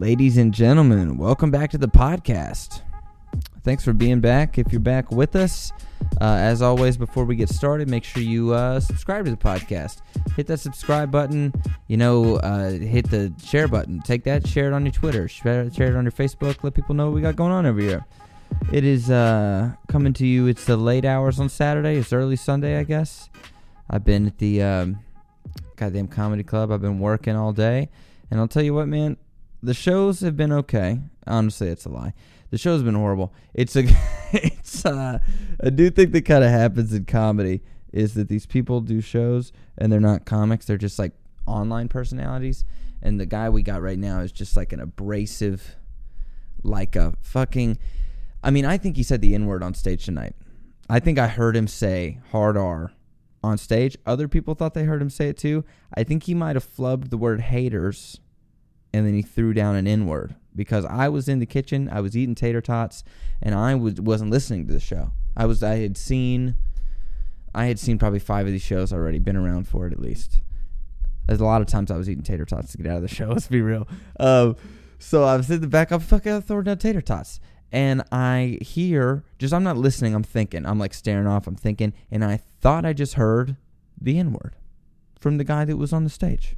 [0.00, 2.82] Ladies and gentlemen, welcome back to the podcast.
[3.62, 4.58] Thanks for being back.
[4.58, 5.72] If you're back with us,
[6.20, 10.02] uh, as always, before we get started, make sure you uh, subscribe to the podcast.
[10.34, 11.52] Hit that subscribe button.
[11.86, 14.00] You know, uh, hit the share button.
[14.00, 16.64] Take that, share it on your Twitter, share, it on your Facebook.
[16.64, 18.04] Let people know what we got going on over here.
[18.72, 20.48] It is uh, coming to you.
[20.48, 21.96] It's the late hours on Saturday.
[21.98, 23.30] It's early Sunday, I guess.
[23.88, 24.98] I've been at the um,
[25.76, 26.72] goddamn comedy club.
[26.72, 27.90] I've been working all day,
[28.30, 29.18] and I'll tell you what, man.
[29.64, 31.00] The shows have been okay.
[31.26, 32.12] Honestly, it's a lie.
[32.50, 33.32] The show's been horrible.
[33.54, 33.84] It's a,
[34.32, 35.20] it's uh,
[35.64, 39.52] I do think that kind of happens in comedy is that these people do shows
[39.78, 40.66] and they're not comics.
[40.66, 41.12] They're just like
[41.46, 42.66] online personalities.
[43.00, 45.76] And the guy we got right now is just like an abrasive,
[46.62, 47.78] like a fucking.
[48.42, 50.36] I mean, I think he said the N word on stage tonight.
[50.90, 52.92] I think I heard him say hard R
[53.42, 53.96] on stage.
[54.04, 55.64] Other people thought they heard him say it too.
[55.94, 58.20] I think he might have flubbed the word haters
[58.94, 62.00] and then he threw down an N word because I was in the kitchen, I
[62.00, 63.02] was eating tater tots,
[63.42, 65.10] and I was wasn't listening to the show.
[65.36, 66.54] I was I had seen
[67.52, 70.40] I had seen probably five of these shows already, been around for it at least.
[71.26, 73.08] There's a lot of times I was eating tater tots to get out of the
[73.08, 73.26] show.
[73.30, 73.88] Let's be real.
[74.20, 74.54] Um,
[75.00, 75.90] so I was in the back.
[75.90, 77.40] I'm fucking throwing down tater tots,
[77.72, 80.14] and I hear just I'm not listening.
[80.14, 80.64] I'm thinking.
[80.64, 81.48] I'm like staring off.
[81.48, 83.56] I'm thinking, and I thought I just heard
[84.00, 84.54] the N word
[85.18, 86.54] from the guy that was on the stage.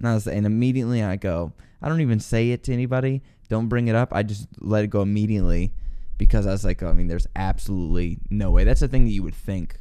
[0.00, 3.22] And, I was, and immediately I go, I don't even say it to anybody.
[3.48, 4.12] Don't bring it up.
[4.12, 5.72] I just let it go immediately
[6.16, 8.64] because I was like, I mean, there's absolutely no way.
[8.64, 9.78] That's the thing that you would think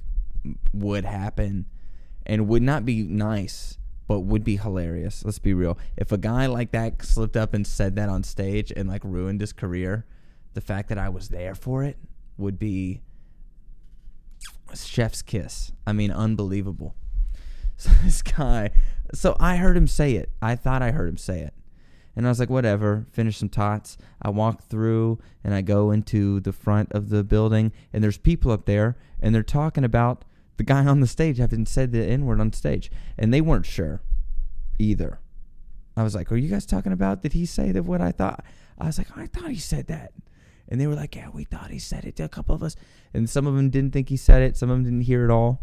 [0.74, 1.66] would happen
[2.26, 5.24] and would not be nice, but would be hilarious.
[5.24, 5.78] Let's be real.
[5.96, 9.42] If a guy like that slipped up and said that on stage and like ruined
[9.42, 10.06] his career,
[10.54, 11.98] the fact that I was there for it
[12.38, 13.02] would be
[14.76, 15.72] chef's kiss.
[15.88, 16.96] I mean, unbelievable.
[17.80, 18.72] So this guy,
[19.14, 20.32] so I heard him say it.
[20.42, 21.54] I thought I heard him say it.
[22.16, 23.98] And I was like, whatever, finish some tots.
[24.22, 28.52] I walk through and I go into the front of the building, and there's people
[28.52, 30.26] up there, and they're talking about
[30.58, 32.92] the guy on the stage having said the N word on stage.
[33.18, 34.02] And they weren't sure
[34.78, 35.20] either.
[35.96, 38.44] I was like, are you guys talking about, did he say that what I thought?
[38.78, 40.12] I was like, I thought he said that.
[40.68, 42.76] And they were like, yeah, we thought he said it to a couple of us.
[43.14, 45.32] And some of them didn't think he said it, some of them didn't hear it
[45.32, 45.62] all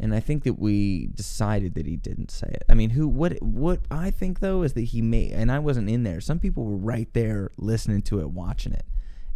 [0.00, 2.62] and I think that we decided that he didn't say it.
[2.68, 5.90] I mean, who what what I think though is that he may and I wasn't
[5.90, 6.20] in there.
[6.20, 8.84] Some people were right there listening to it, watching it,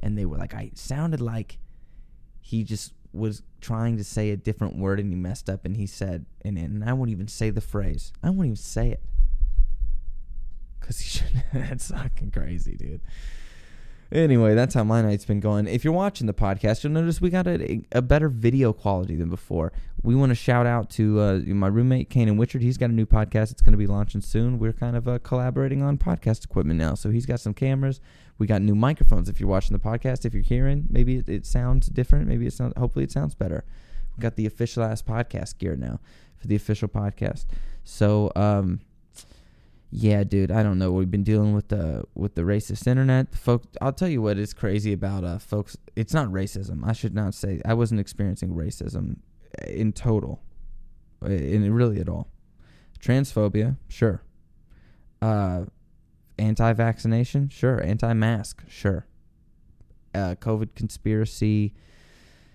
[0.00, 1.58] and they were like, I sounded like
[2.40, 5.86] he just was trying to say a different word and he messed up and he
[5.86, 8.12] said and and I won't even say the phrase.
[8.22, 9.02] I won't even say it
[10.80, 11.44] because he should.
[11.52, 13.00] that's fucking crazy, dude.
[14.12, 15.66] Anyway, that's how my night's been going.
[15.66, 19.30] If you're watching the podcast, you'll notice we got a, a better video quality than
[19.30, 19.72] before.
[20.02, 22.60] We want to shout out to uh, my roommate, Kanan Witchard.
[22.60, 23.52] He's got a new podcast.
[23.52, 24.58] It's going to be launching soon.
[24.58, 26.92] We're kind of uh, collaborating on podcast equipment now.
[26.94, 28.00] So he's got some cameras.
[28.36, 29.30] We got new microphones.
[29.30, 32.28] If you're watching the podcast, if you're hearing, maybe it, it sounds different.
[32.28, 32.74] Maybe it sounds.
[32.76, 33.64] Hopefully, it sounds better.
[34.18, 36.00] We got the official ass podcast gear now
[36.36, 37.46] for the official podcast.
[37.82, 38.80] So, um,
[39.94, 40.91] yeah, dude, I don't know.
[40.91, 43.34] We've been dealing with the with the racist internet.
[43.34, 45.76] Folks, I'll tell you what is crazy about uh folks.
[45.94, 46.80] It's not racism.
[46.82, 49.16] I should not say I wasn't experiencing racism
[49.66, 50.42] in total,
[51.22, 52.28] in really at all.
[53.00, 54.22] Transphobia, sure.
[55.20, 55.66] Uh,
[56.38, 57.82] anti-vaccination, sure.
[57.84, 59.06] Anti-mask, sure.
[60.14, 61.74] Uh, COVID conspiracy,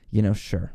[0.10, 0.74] you know, sure.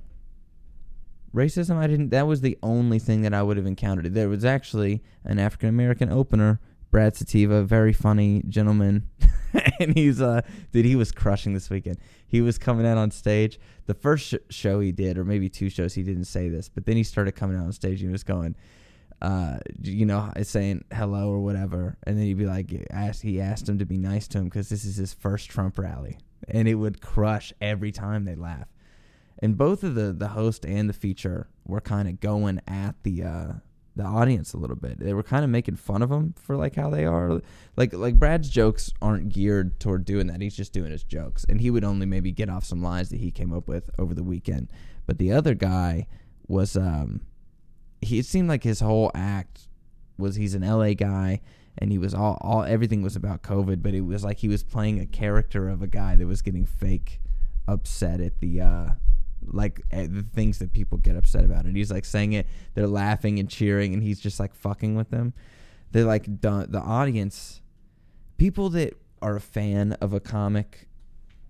[1.34, 2.10] Racism, I didn't.
[2.10, 4.12] That was the only thing that I would have encountered.
[4.12, 6.60] There was actually an African American opener,
[6.90, 9.08] Brad Sativa, very funny gentleman,
[9.80, 11.96] and he's uh, dude, he was crushing this weekend.
[12.26, 13.58] He was coming out on stage.
[13.86, 16.84] The first sh- show he did, or maybe two shows, he didn't say this, but
[16.84, 18.54] then he started coming out on stage and he was going,
[19.22, 23.66] uh, you know, saying hello or whatever, and then he'd be like, ask, he asked
[23.66, 26.18] him to be nice to him because this is his first Trump rally,
[26.48, 28.68] and it would crush every time they laugh
[29.42, 33.24] and both of the the host and the feature were kind of going at the
[33.24, 33.52] uh,
[33.96, 35.00] the audience a little bit.
[35.00, 37.42] They were kind of making fun of them for like how they are.
[37.76, 40.40] Like like Brad's jokes aren't geared toward doing that.
[40.40, 43.18] He's just doing his jokes, and he would only maybe get off some lines that
[43.18, 44.70] he came up with over the weekend.
[45.06, 46.06] But the other guy
[46.46, 47.22] was um
[48.00, 49.68] he it seemed like his whole act
[50.18, 51.40] was he's an LA guy
[51.78, 54.62] and he was all all everything was about COVID, but it was like he was
[54.62, 57.20] playing a character of a guy that was getting fake
[57.68, 58.86] upset at the uh
[59.46, 61.64] like eh, the things that people get upset about.
[61.64, 65.10] And he's like saying it, they're laughing and cheering, and he's just like fucking with
[65.10, 65.34] them.
[65.90, 67.60] They're like the, the audience,
[68.38, 70.88] people that are a fan of a comic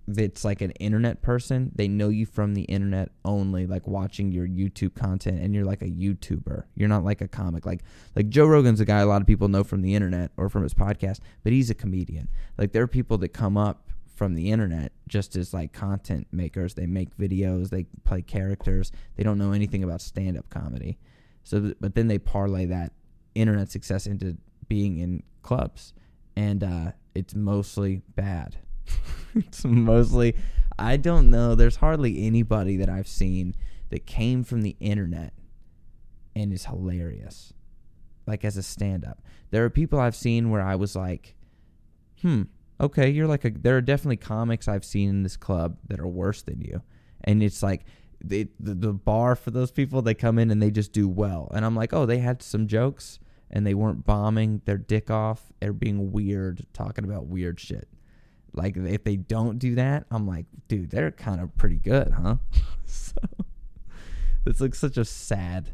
[0.08, 4.46] that's like an internet person, they know you from the internet only, like watching your
[4.46, 6.64] YouTube content, and you're like a YouTuber.
[6.74, 7.64] You're not like a comic.
[7.64, 7.82] Like
[8.16, 10.64] like Joe Rogan's a guy a lot of people know from the internet or from
[10.64, 12.28] his podcast, but he's a comedian.
[12.58, 13.91] Like there are people that come up
[14.22, 16.74] from the internet just as like content makers.
[16.74, 18.92] They make videos, they play characters.
[19.16, 20.96] They don't know anything about stand up comedy.
[21.42, 22.92] So, th- but then they parlay that
[23.34, 24.36] internet success into
[24.68, 25.92] being in clubs,
[26.36, 28.58] and uh, it's mostly bad.
[29.34, 30.36] it's mostly
[30.78, 31.56] I don't know.
[31.56, 33.56] There's hardly anybody that I've seen
[33.90, 35.32] that came from the internet
[36.36, 37.52] and is hilarious.
[38.24, 39.20] Like as a stand up.
[39.50, 41.34] There are people I've seen where I was like,
[42.20, 42.42] hmm,
[42.82, 46.08] okay, you're like a there are definitely comics I've seen in this club that are
[46.08, 46.82] worse than you.
[47.24, 47.84] And it's like
[48.22, 51.50] they, the, the bar for those people, they come in and they just do well.
[51.54, 53.20] And I'm like, oh, they had some jokes
[53.50, 55.52] and they weren't bombing their dick off.
[55.60, 57.88] They're being weird, talking about weird shit.
[58.52, 62.36] Like if they don't do that, I'm like, dude, they're kind of pretty good, huh?
[62.84, 63.16] so
[64.44, 65.72] it's like such a sad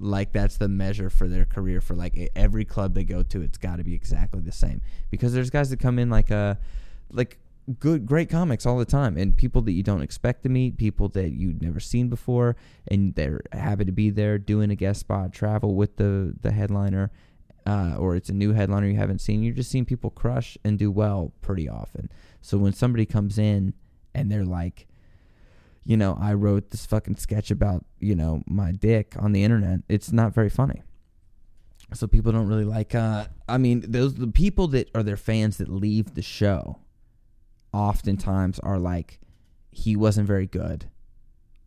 [0.00, 3.58] like that's the measure for their career for like every club they go to it's
[3.58, 4.80] got to be exactly the same
[5.10, 6.58] because there's guys that come in like a
[7.10, 7.38] like
[7.78, 11.08] good great comics all the time and people that you don't expect to meet people
[11.08, 12.56] that you've never seen before
[12.88, 17.10] and they're happy to be there doing a guest spot travel with the the headliner
[17.66, 20.78] uh, or it's a new headliner you haven't seen, you're just seeing people crush and
[20.78, 22.10] do well pretty often.
[22.40, 23.74] So when somebody comes in
[24.14, 24.86] and they're like,
[25.84, 29.80] you know, I wrote this fucking sketch about, you know, my dick on the internet,
[29.88, 30.82] it's not very funny.
[31.92, 35.56] So people don't really like uh I mean, those the people that are their fans
[35.56, 36.78] that leave the show
[37.72, 39.20] oftentimes are like
[39.72, 40.86] he wasn't very good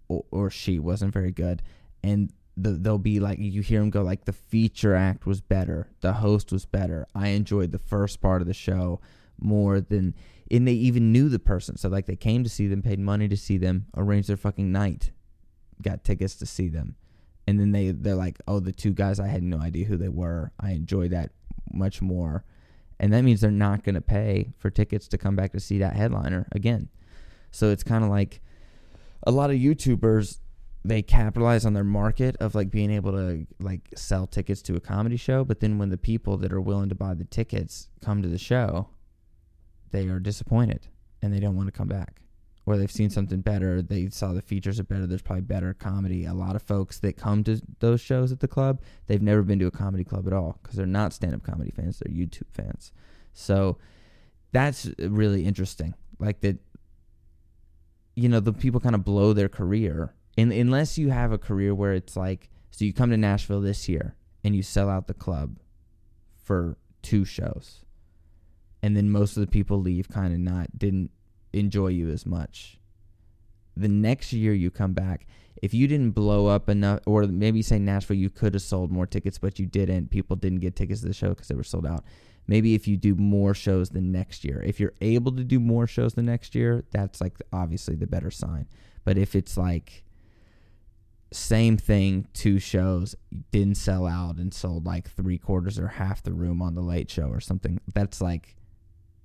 [0.08, 1.62] or, or she wasn't very good.
[2.04, 5.90] And the, they'll be like you hear them go like the feature act was better.
[6.02, 7.08] The host was better.
[7.16, 9.02] I enjoyed the first part of the show
[9.40, 10.14] more than
[10.52, 11.78] and they even knew the person.
[11.78, 14.72] So like they came to see them paid money to see them arranged their fucking
[14.72, 15.12] night
[15.82, 16.96] got tickets to see them.
[17.46, 20.10] And then they they're like oh the two guys i had no idea who they
[20.10, 20.52] were.
[20.60, 21.32] I enjoyed that
[21.72, 22.46] much more.
[23.00, 25.80] And that means they're not going to pay for tickets to come back to see
[25.80, 26.90] that headliner again.
[27.52, 28.42] So it's kind of like
[29.24, 30.40] a lot of youtubers
[30.86, 34.80] they capitalize on their market of like being able to like sell tickets to a
[34.80, 38.22] comedy show but then when the people that are willing to buy the tickets come
[38.22, 38.90] to the show
[39.94, 40.88] they are disappointed
[41.22, 42.20] and they don't want to come back.
[42.66, 46.26] Or they've seen something better they saw the features are better there's probably better comedy.
[46.26, 49.60] A lot of folks that come to those shows at the club they've never been
[49.60, 52.92] to a comedy club at all because they're not stand-up comedy fans they're youtube fans.
[53.34, 53.78] So
[54.52, 56.58] that's really interesting like that
[58.16, 60.14] you know the people kind of blow their career.
[60.38, 63.88] In, unless you have a career where it's like, so you come to Nashville this
[63.88, 65.58] year and you sell out the club
[66.36, 67.84] for two shows,
[68.84, 71.10] and then most of the people leave kind of not didn't
[71.54, 72.78] enjoy you as much.
[73.76, 75.26] The next year you come back,
[75.62, 79.08] if you didn't blow up enough, or maybe say Nashville, you could have sold more
[79.08, 80.12] tickets, but you didn't.
[80.12, 82.04] People didn't get tickets to the show because they were sold out.
[82.46, 85.88] Maybe if you do more shows the next year, if you're able to do more
[85.88, 88.68] shows the next year, that's like obviously the better sign.
[89.06, 90.04] But if it's like
[91.32, 93.16] same thing, two shows,
[93.52, 97.10] didn't sell out and sold like three quarters or half the room on the late
[97.10, 97.80] show or something.
[97.94, 98.58] That's like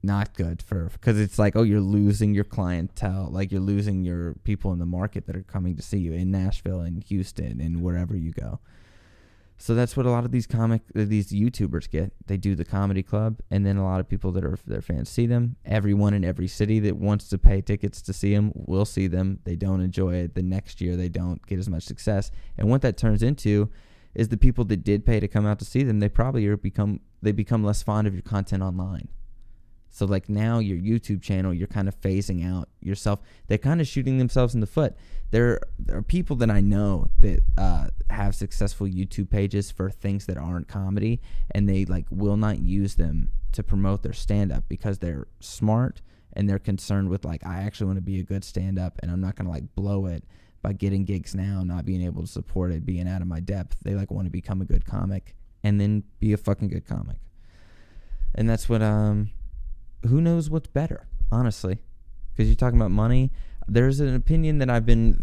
[0.03, 4.35] not good for because it's like oh you're losing your clientele like you're losing your
[4.45, 7.83] people in the market that are coming to see you in Nashville and Houston and
[7.83, 8.61] wherever you go.
[9.61, 12.13] So that's what a lot of these comic uh, these YouTubers get.
[12.27, 15.09] They do the comedy club, and then a lot of people that are their fans
[15.09, 15.57] see them.
[15.65, 19.41] Everyone in every city that wants to pay tickets to see them will see them.
[19.43, 20.37] They don't enjoy it.
[20.37, 22.31] The next year they don't get as much success.
[22.57, 23.69] And what that turns into
[24.15, 25.99] is the people that did pay to come out to see them.
[25.99, 29.09] They probably are become they become less fond of your content online.
[29.91, 33.21] So like now your YouTube channel, you're kind of phasing out yourself.
[33.47, 34.97] They're kind of shooting themselves in the foot.
[35.31, 40.27] There, there are people that I know that uh, have successful YouTube pages for things
[40.27, 44.65] that aren't comedy, and they like will not use them to promote their stand up
[44.69, 46.03] because they're smart
[46.35, 49.11] and they're concerned with like I actually want to be a good stand up and
[49.11, 50.25] I'm not gonna like blow it
[50.63, 53.77] by getting gigs now, not being able to support it, being out of my depth.
[53.83, 57.17] They like want to become a good comic and then be a fucking good comic.
[58.35, 59.31] And that's what um
[60.07, 61.79] who knows what's better, honestly.
[62.31, 63.33] Because you're talking about money.
[63.67, 65.21] There's an opinion that I've been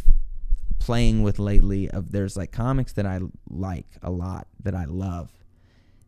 [0.79, 5.31] playing with lately of there's like comics that I like a lot, that I love,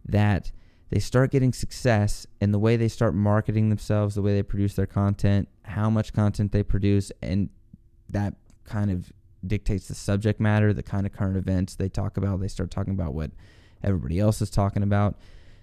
[0.06, 0.52] that
[0.90, 4.76] they start getting success and the way they start marketing themselves, the way they produce
[4.76, 7.50] their content, how much content they produce, and
[8.10, 9.12] that kind of
[9.46, 12.40] dictates the subject matter, the kind of current events they talk about.
[12.40, 13.32] They start talking about what
[13.84, 15.16] everybody else is talking about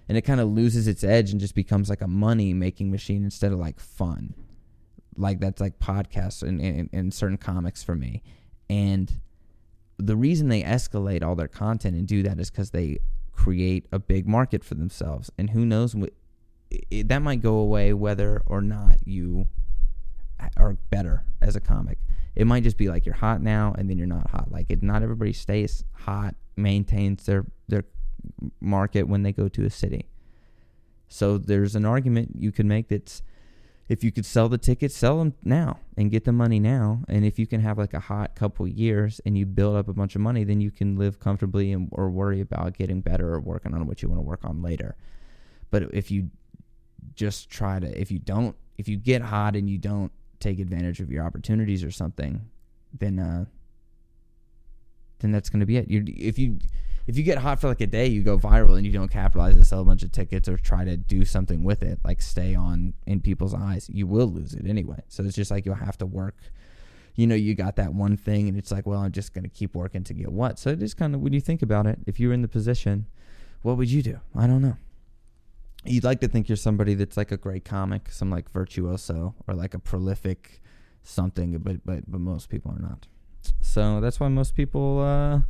[0.09, 3.25] and it kind of loses its edge and just becomes like a money making machine
[3.25, 4.35] instead of like fun.
[5.17, 8.23] like that's like podcasts and, and, and certain comics for me.
[8.69, 9.21] And
[9.97, 12.99] the reason they escalate all their content and do that is because they
[13.33, 15.31] create a big market for themselves.
[15.39, 16.13] And who knows what
[16.71, 19.47] it, that might go away whether or not you
[20.57, 21.99] are better as a comic.
[22.35, 24.51] It might just be like you're hot now and then you're not hot.
[24.51, 27.85] Like it, not everybody stays hot, maintains their their
[28.61, 30.07] market when they go to a city.
[31.09, 33.23] So there's an argument you can make that's
[33.89, 37.03] if you could sell the tickets, sell them now and get the money now.
[37.07, 39.93] And if you can have like a hot couple years and you build up a
[39.93, 43.41] bunch of money, then you can live comfortably and or worry about getting better or
[43.41, 44.97] working on what you want to work on later.
[45.71, 46.31] But if you
[47.15, 51.01] just try to, if you don't, if you get hot and you don't take advantage
[51.01, 52.41] of your opportunities or something,
[52.99, 53.45] then uh,
[55.19, 55.91] then that's going to be it.
[55.91, 56.59] You're, if you
[57.07, 59.55] if you get hot for like a day, you go viral and you don't capitalize
[59.55, 62.55] and sell a bunch of tickets or try to do something with it, like stay
[62.55, 65.03] on in people's eyes, you will lose it anyway.
[65.09, 66.37] So it's just like you'll have to work.
[67.15, 69.51] You know, you got that one thing, and it's like, well, I'm just going to
[69.51, 70.59] keep working to get what.
[70.59, 72.49] So it is kind of when you think about it, if you were in the
[72.49, 73.07] position,
[73.63, 74.19] what would you do?
[74.35, 74.77] I don't know.
[75.85, 79.55] You'd like to think you're somebody that's like a great comic, some like virtuoso or
[79.55, 80.63] like a prolific
[81.03, 83.07] something, but but but most people are not.
[83.61, 85.01] So that's why most people.
[85.01, 85.41] uh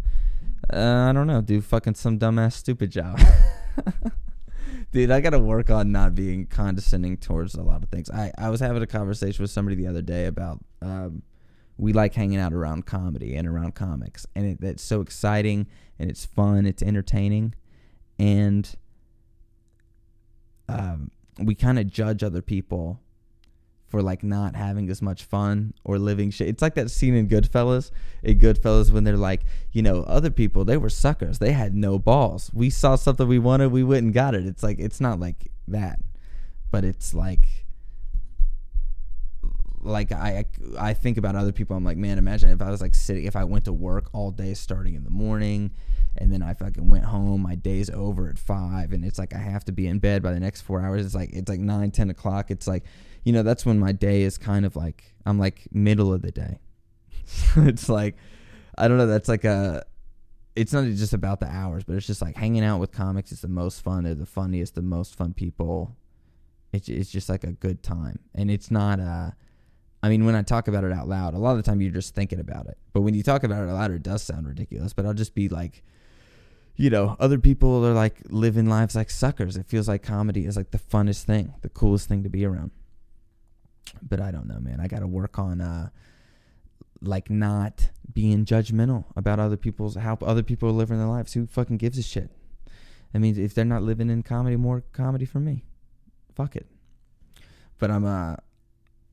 [0.72, 3.20] uh, I don't know, do fucking some dumbass stupid job.
[4.92, 8.10] Dude, I gotta work on not being condescending towards a lot of things.
[8.10, 11.22] I, I was having a conversation with somebody the other day about um,
[11.76, 15.66] we like hanging out around comedy and around comics, and it, it's so exciting
[15.98, 17.54] and it's fun, it's entertaining,
[18.18, 18.76] and
[20.68, 23.00] um, we kind of judge other people
[23.94, 26.48] for like not having as much fun or living shit.
[26.48, 27.92] It's like that scene in Goodfellas.
[28.24, 31.38] In Goodfellas, when they're like, you know, other people they were suckers.
[31.38, 32.50] They had no balls.
[32.52, 34.46] We saw something we wanted, we went and got it.
[34.46, 36.00] It's like it's not like that,
[36.72, 37.46] but it's like
[39.80, 40.46] like I
[40.76, 41.76] I think about other people.
[41.76, 44.32] I'm like, man, imagine if I was like sitting, if I went to work all
[44.32, 45.70] day starting in the morning,
[46.16, 47.42] and then I fucking went home.
[47.42, 50.32] My day's over at five, and it's like I have to be in bed by
[50.32, 51.06] the next four hours.
[51.06, 52.50] It's like it's like nine, ten o'clock.
[52.50, 52.84] It's like
[53.24, 56.30] you know, that's when my day is kind of like I'm like middle of the
[56.30, 56.60] day.
[57.56, 58.16] it's like
[58.76, 59.84] I don't know, that's like a
[60.54, 63.40] it's not just about the hours, but it's just like hanging out with comics is
[63.40, 64.04] the most fun.
[64.04, 65.96] They're the funniest, the most fun people.
[66.72, 69.30] It's it's just like a good time, and it's not uh
[70.02, 71.90] I mean, when I talk about it out loud, a lot of the time you're
[71.90, 72.76] just thinking about it.
[72.92, 74.92] But when you talk about it out loud, it does sound ridiculous.
[74.92, 75.82] But I'll just be like,
[76.76, 79.56] you know, other people are like living lives like suckers.
[79.56, 82.70] It feels like comedy is like the funnest thing, the coolest thing to be around
[84.02, 84.80] but I don't know, man.
[84.80, 85.90] I got to work on uh,
[87.00, 91.32] like not being judgmental about other people's how other people are living their lives.
[91.34, 92.30] Who fucking gives a shit?
[93.14, 95.64] I mean, if they're not living in comedy, more comedy for me.
[96.34, 96.66] Fuck it.
[97.78, 98.36] But I'm uh,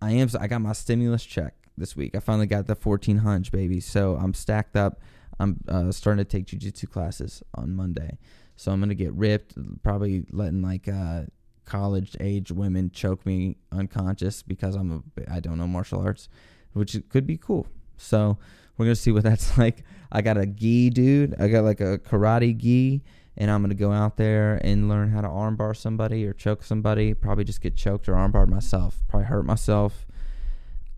[0.01, 0.30] I am.
[0.40, 2.16] I got my stimulus check this week.
[2.16, 3.80] I finally got the fourteen hundred baby.
[3.80, 5.00] So I'm stacked up.
[5.40, 8.18] I'm uh, starting to take jujitsu classes on Monday.
[8.56, 9.56] So I'm gonna get ripped.
[9.84, 11.24] Probably letting like uh,
[11.65, 16.30] college age women choke me unconscious because I'm a I don't know martial arts,
[16.74, 17.68] which could be cool.
[17.98, 18.38] So
[18.77, 19.84] we're gonna see what that's like.
[20.12, 21.36] I got a gi, dude.
[21.39, 23.03] I got like a karate gi,
[23.38, 27.13] and I'm gonna go out there and learn how to armbar somebody or choke somebody.
[27.13, 29.01] Probably just get choked or armbar myself.
[29.08, 30.06] Probably hurt myself.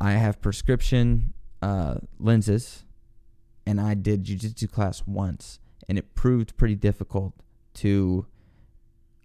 [0.01, 2.83] I have prescription uh, lenses,
[3.65, 7.33] and I did jujitsu class once, and it proved pretty difficult
[7.75, 8.25] to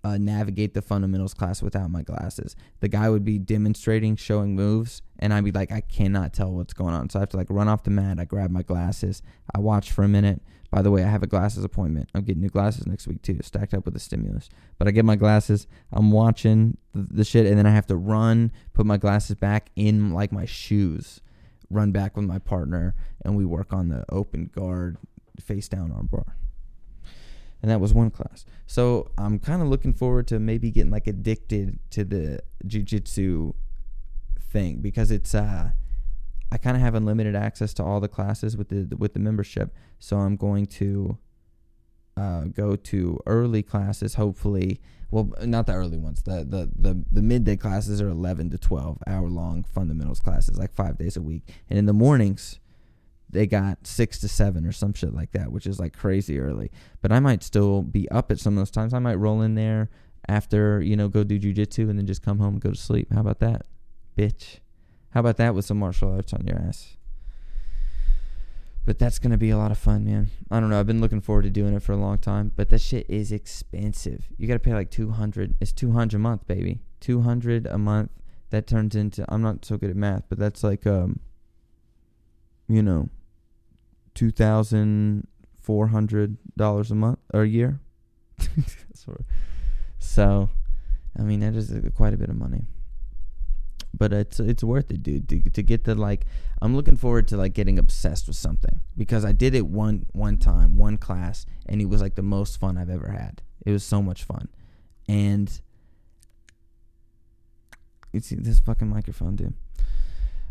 [0.08, 2.56] uh, navigate the fundamentals class without my glasses.
[2.80, 6.72] The guy would be demonstrating, showing moves, and I'd be like, I cannot tell what's
[6.72, 7.10] going on.
[7.10, 8.18] So I have to like run off the mat.
[8.18, 9.22] I grab my glasses.
[9.54, 10.42] I watch for a minute.
[10.70, 12.10] By the way, I have a glasses appointment.
[12.14, 14.48] I'm getting new glasses next week too, stacked up with the stimulus.
[14.78, 15.66] But I get my glasses.
[15.92, 19.70] I'm watching the, the shit, and then I have to run, put my glasses back
[19.76, 21.20] in like my shoes,
[21.70, 24.98] run back with my partner, and we work on the open guard
[25.40, 26.36] face down arm bar
[27.62, 28.44] and that was one class.
[28.66, 33.54] So I'm kind of looking forward to maybe getting like addicted to the jujitsu
[34.40, 35.70] thing because it's uh
[36.50, 39.74] I kind of have unlimited access to all the classes with the with the membership.
[39.98, 41.18] So I'm going to
[42.16, 44.14] uh, go to early classes.
[44.14, 46.22] Hopefully, well, not the early ones.
[46.22, 50.72] The the the the midday classes are 11 to 12 hour long fundamentals classes, like
[50.72, 51.42] five days a week.
[51.68, 52.60] And in the mornings,
[53.30, 56.70] they got six to seven or some shit like that, which is like crazy early.
[57.00, 58.94] But I might still be up at some of those times.
[58.94, 59.90] I might roll in there
[60.28, 63.12] after, you know, go do jujitsu and then just come home and go to sleep.
[63.12, 63.66] How about that?
[64.16, 64.58] Bitch.
[65.10, 66.96] How about that with some martial arts on your ass?
[68.84, 70.28] But that's going to be a lot of fun, man.
[70.50, 70.80] I don't know.
[70.80, 73.32] I've been looking forward to doing it for a long time, but that shit is
[73.32, 74.28] expensive.
[74.38, 75.54] You got to pay like 200.
[75.60, 76.80] It's 200 a month, baby.
[77.00, 78.10] 200 a month
[78.50, 81.20] that turns into I'm not so good at math, but that's like um
[82.68, 83.08] you know
[84.14, 85.26] two thousand
[85.60, 87.80] four hundred dollars a month or a year.
[89.98, 90.50] so
[91.18, 92.66] I mean that is uh, quite a bit of money.
[93.96, 95.28] But it's it's worth it, dude.
[95.28, 96.26] To, to get the like
[96.60, 100.36] I'm looking forward to like getting obsessed with something because I did it one one
[100.36, 103.42] time, one class, and it was like the most fun I've ever had.
[103.64, 104.48] It was so much fun.
[105.08, 105.60] And
[108.12, 109.54] it's this fucking microphone, dude.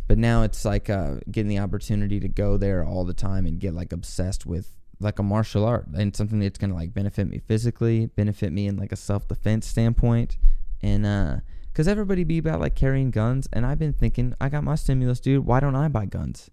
[0.08, 3.60] But now it's like uh, getting the opportunity to go there all the time and
[3.60, 7.40] get like obsessed with like a martial art and something that's gonna like benefit me
[7.40, 10.38] physically, benefit me in like a self defense standpoint,
[10.82, 11.38] and uh,
[11.74, 15.20] cause everybody be about like carrying guns, and I've been thinking I got my stimulus,
[15.20, 15.46] dude.
[15.46, 16.50] Why don't I buy guns?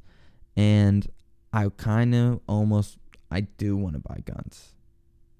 [0.57, 1.09] And
[1.53, 2.99] I kind of almost
[3.31, 4.75] I do want to buy guns.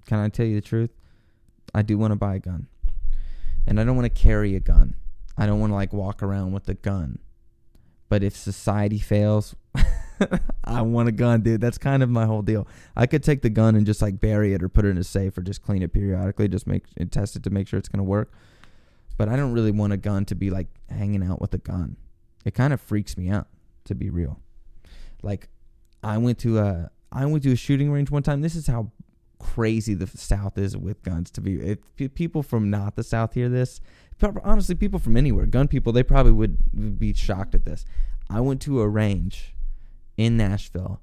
[0.05, 0.91] Can I tell you the truth?
[1.73, 2.67] I do want to buy a gun,
[3.67, 4.95] and I don't want to carry a gun.
[5.37, 7.19] I don't want to like walk around with a gun.
[8.09, 9.55] But if society fails,
[10.63, 11.61] I want a gun, dude.
[11.61, 12.67] That's kind of my whole deal.
[12.95, 15.03] I could take the gun and just like bury it or put it in a
[15.03, 17.89] safe or just clean it periodically, just make and test it to make sure it's
[17.89, 18.31] gonna work.
[19.17, 21.97] But I don't really want a gun to be like hanging out with a gun.
[22.45, 23.47] It kind of freaks me out,
[23.85, 24.39] to be real.
[25.23, 25.49] Like,
[26.03, 28.41] I went to a I went to a shooting range one time.
[28.41, 28.91] This is how
[29.39, 31.31] crazy the South is with guns.
[31.31, 31.79] To be, if
[32.13, 33.79] people from not the South hear this,
[34.43, 37.85] honestly, people from anywhere, gun people, they probably would be shocked at this.
[38.29, 39.55] I went to a range
[40.17, 41.01] in Nashville,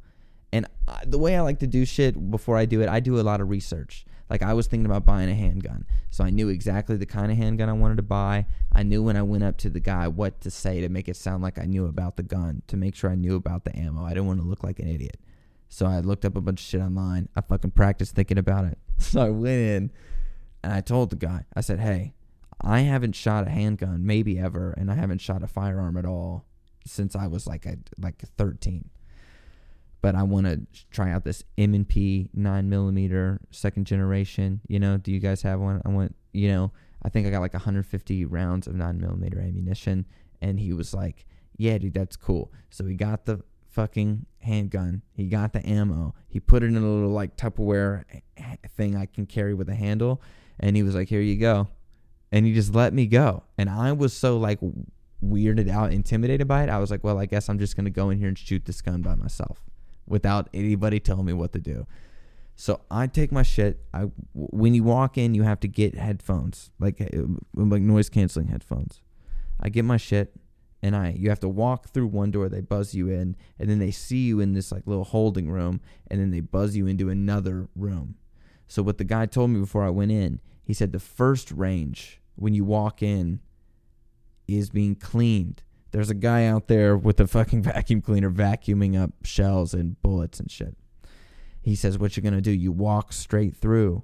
[0.53, 3.21] and I, the way I like to do shit before I do it, I do
[3.21, 4.05] a lot of research.
[4.31, 7.37] Like I was thinking about buying a handgun, so I knew exactly the kind of
[7.37, 8.47] handgun I wanted to buy.
[8.73, 11.17] I knew when I went up to the guy what to say to make it
[11.17, 14.05] sound like I knew about the gun, to make sure I knew about the ammo.
[14.07, 15.19] I didn't want to look like an idiot.
[15.69, 17.29] So I looked up a bunch of shit online.
[17.37, 18.79] I fucking practiced thinking about it.
[18.99, 19.91] So I went in
[20.63, 22.15] and I told the guy, I said, "Hey,
[22.63, 26.47] I haven't shot a handgun maybe ever, and I haven't shot a firearm at all
[26.87, 28.89] since I was like a, like 13.
[30.01, 34.61] But I want to try out this M and P nine millimeter second generation.
[34.67, 35.81] You know, do you guys have one?
[35.85, 36.73] I want you know.
[37.05, 40.07] I think I got like 150 rounds of nine millimeter ammunition,
[40.41, 41.25] and he was like,
[41.57, 45.03] "Yeah, dude, that's cool." So he got the fucking handgun.
[45.13, 46.15] He got the ammo.
[46.29, 49.69] He put it in a little like Tupperware eh, eh, thing I can carry with
[49.69, 50.21] a handle,
[50.59, 51.69] and he was like, "Here you go."
[52.33, 53.45] And he just let me go.
[53.59, 54.59] And I was so like
[55.23, 56.71] weirded out, intimidated by it.
[56.71, 58.81] I was like, well, I guess I'm just gonna go in here and shoot this
[58.81, 59.61] gun by myself
[60.07, 61.87] without anybody telling me what to do.
[62.57, 63.85] So I take my shit.
[63.93, 67.07] I when you walk in, you have to get headphones, like uh,
[67.55, 69.03] like noise canceling headphones.
[69.61, 70.35] I get my shit,
[70.83, 72.49] and I you have to walk through one door.
[72.49, 75.81] They buzz you in, and then they see you in this like little holding room,
[76.09, 78.17] and then they buzz you into another room.
[78.69, 82.22] So what the guy told me before I went in, he said the first range
[82.35, 83.41] when you walk in
[84.49, 85.63] is being cleaned.
[85.91, 90.41] There's a guy out there with a fucking vacuum cleaner vacuuming up shells and bullets
[90.41, 90.77] and shit.
[91.61, 94.03] He says, What you're going to do, you walk straight through.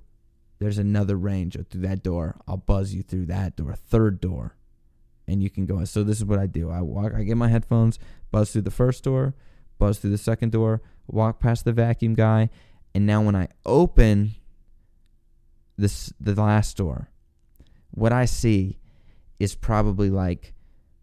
[0.58, 2.40] There's another range through that door.
[2.46, 4.56] I'll buzz you through that door, third door,
[5.26, 5.84] and you can go.
[5.84, 6.70] So this is what I do.
[6.70, 7.12] I walk.
[7.14, 7.98] I get my headphones,
[8.30, 9.34] buzz through the first door,
[9.78, 12.50] buzz through the second door, walk past the vacuum guy,
[12.94, 14.32] and now when I open
[15.76, 17.10] this the last door,
[17.98, 18.78] what I see
[19.38, 20.54] is probably like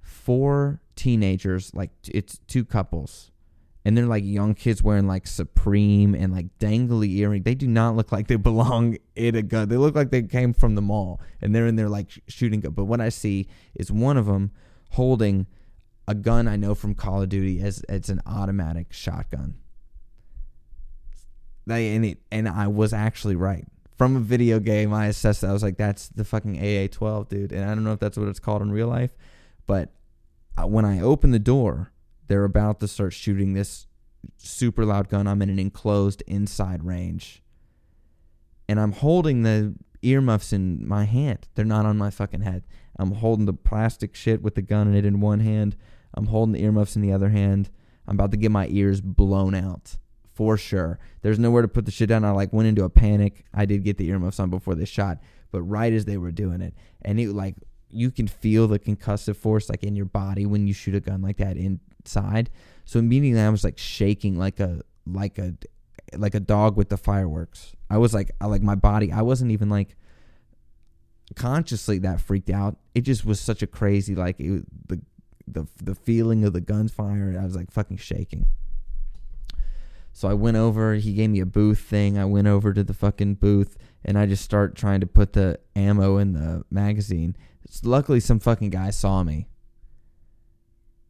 [0.02, 3.32] four teenagers, like it's two couples,
[3.84, 7.44] and they're like young kids wearing like Supreme and like dangly earring.
[7.44, 9.70] They do not look like they belong in a gun.
[9.70, 12.72] They look like they came from the mall and they're in there like shooting gun.
[12.72, 14.52] But what I see is one of them
[14.92, 15.46] holding
[16.08, 19.56] a gun I know from Call of Duty as it's an automatic shotgun.
[21.68, 25.50] They and it and I was actually right from a video game, I assessed that.
[25.50, 27.52] I was like, that's the fucking AA12, dude.
[27.52, 29.16] And I don't know if that's what it's called in real life,
[29.68, 29.92] but
[30.64, 31.92] when I open the door,
[32.28, 33.88] they're about to start shooting this
[34.38, 35.28] super loud gun.
[35.28, 37.44] I'm in an enclosed inside range.
[38.68, 41.48] And I'm holding the earmuffs in my hand.
[41.56, 42.64] They're not on my fucking head.
[42.98, 45.76] I'm holding the plastic shit with the gun in it in one hand.
[46.14, 47.70] I'm holding the earmuffs in the other hand.
[48.08, 49.98] I'm about to get my ears blown out
[50.36, 51.00] for sure.
[51.22, 52.26] There's nowhere to put the shit down.
[52.26, 53.46] I like went into a panic.
[53.54, 55.20] I did get the earmuffs on before they shot,
[55.52, 57.56] but right as they were doing it, and it like
[57.90, 61.22] you can feel the concussive force like in your body when you shoot a gun
[61.22, 62.50] like that inside.
[62.84, 65.56] So immediately I was like shaking like a like a
[66.18, 67.74] like a dog with the fireworks.
[67.90, 69.12] I was like I like my body.
[69.14, 69.96] I wasn't even like
[71.36, 72.78] consciously that freaked out.
[72.94, 75.02] It just was such a crazy like it, the
[75.48, 77.38] the the feeling of the gunfire.
[77.40, 78.48] I was like fucking shaking.
[80.18, 82.18] So I went over, he gave me a booth thing.
[82.18, 83.76] I went over to the fucking booth
[84.06, 87.36] and I just start trying to put the ammo in the magazine.
[87.84, 89.48] Luckily some fucking guy saw me.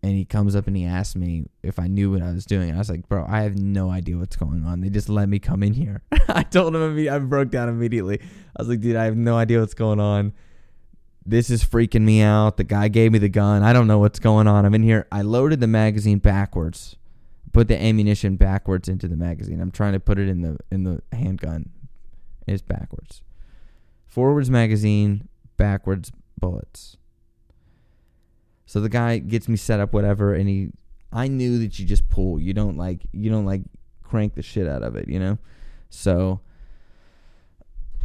[0.02, 2.74] and he comes up and he asked me if I knew what I was doing.
[2.74, 4.82] I was like, bro, I have no idea what's going on.
[4.82, 6.02] They just let me come in here.
[6.28, 8.20] I told him I broke down immediately.
[8.22, 10.34] I was like, dude, I have no idea what's going on.
[11.26, 12.58] This is freaking me out.
[12.58, 13.64] The guy gave me the gun.
[13.64, 14.66] I don't know what's going on.
[14.66, 15.08] I'm in here.
[15.12, 16.98] I loaded the magazine backwards,
[17.56, 19.62] put the ammunition backwards into the magazine.
[19.62, 21.70] I'm trying to put it in the in the handgun.
[22.46, 23.24] It's backwards.
[24.06, 26.98] Forwards magazine, backwards bullets.
[28.66, 30.72] So the guy gets me set up, whatever, and he,
[31.14, 32.42] I knew that you just pull.
[32.42, 33.62] You don't like, you don't like
[34.04, 35.38] crank the shit out of it, you know.
[35.90, 36.42] So,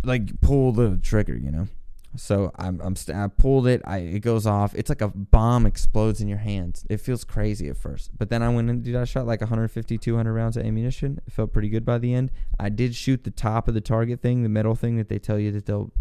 [0.05, 1.67] like, pull the trigger, you know.
[2.16, 3.83] So I'm, I'm st- I pulled it.
[3.85, 4.75] I it goes off.
[4.75, 6.85] It's like a bomb explodes in your hands.
[6.90, 8.96] It feels crazy at first, but then I went and did.
[8.96, 11.20] I shot like 150, 200 rounds of ammunition.
[11.27, 12.33] It felt pretty good by the end.
[12.59, 15.38] I did shoot the top of the target thing, the metal thing that they tell
[15.38, 15.92] you that they'll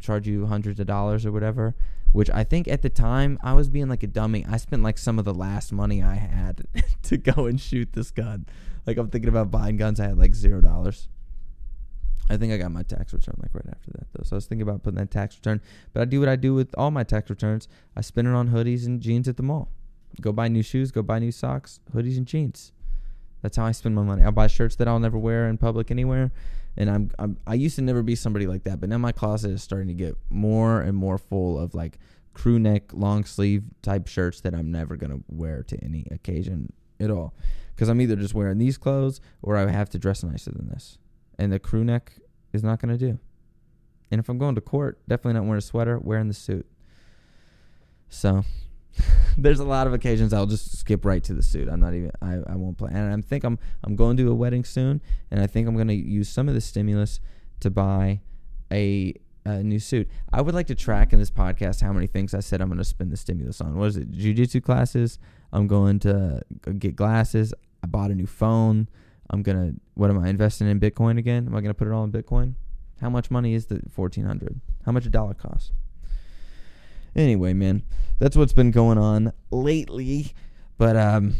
[0.00, 1.74] charge you hundreds of dollars or whatever.
[2.12, 4.46] Which I think at the time I was being like a dummy.
[4.48, 6.62] I spent like some of the last money I had
[7.02, 8.46] to go and shoot this gun.
[8.86, 10.00] Like I'm thinking about buying guns.
[10.00, 11.08] I had like zero dollars.
[12.30, 14.22] I think I got my tax return like right after that though.
[14.22, 15.60] So I was thinking about putting that tax return.
[15.92, 17.68] But I do what I do with all my tax returns.
[17.96, 19.70] I spend it on hoodies and jeans at the mall.
[20.20, 22.72] Go buy new shoes, go buy new socks, hoodies and jeans.
[23.42, 24.22] That's how I spend my money.
[24.22, 26.32] I'll buy shirts that I'll never wear in public anywhere.
[26.76, 29.50] And I'm, I'm I used to never be somebody like that, but now my closet
[29.50, 31.98] is starting to get more and more full of like
[32.34, 37.10] crew neck, long sleeve type shirts that I'm never gonna wear to any occasion at
[37.10, 37.34] all.
[37.74, 40.98] Because I'm either just wearing these clothes or I have to dress nicer than this
[41.38, 42.12] and the crew neck
[42.52, 43.18] is not going to do.
[44.10, 46.66] And if I'm going to court, definitely not wearing a sweater, wearing the suit.
[48.08, 48.44] So
[49.38, 51.68] there's a lot of occasions I'll just skip right to the suit.
[51.68, 52.94] I'm not even I, I won't plan.
[52.94, 55.88] And I think I'm I'm going to a wedding soon and I think I'm going
[55.88, 57.20] to use some of the stimulus
[57.60, 58.20] to buy
[58.72, 60.08] a a new suit.
[60.32, 62.78] I would like to track in this podcast how many things I said I'm going
[62.78, 63.76] to spend the stimulus on.
[63.76, 64.10] What is it?
[64.10, 65.18] Jiu-jitsu classes.
[65.52, 67.54] I'm going to uh, get glasses.
[67.82, 68.88] I bought a new phone.
[69.30, 71.46] I'm gonna what am I investing in Bitcoin again?
[71.46, 72.54] Am I gonna put it all in Bitcoin?
[73.00, 74.60] How much money is the fourteen hundred?
[74.84, 75.72] How much a dollar cost?
[77.14, 77.82] Anyway, man,
[78.18, 80.32] that's what's been going on lately.
[80.78, 81.34] But um,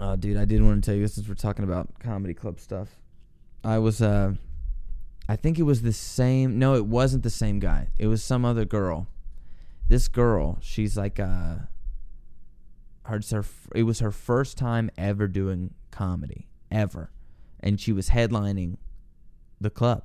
[0.00, 2.88] oh, dude, I did want to tell you since we're talking about comedy club stuff.
[3.64, 4.34] I was uh,
[5.28, 6.58] I think it was the same.
[6.58, 7.88] No, it wasn't the same guy.
[7.96, 9.08] It was some other girl.
[9.88, 11.56] This girl, she's like uh,
[13.04, 13.20] her,
[13.74, 17.10] it was her first time ever doing comedy ever.
[17.60, 18.76] And she was headlining
[19.60, 20.04] the club.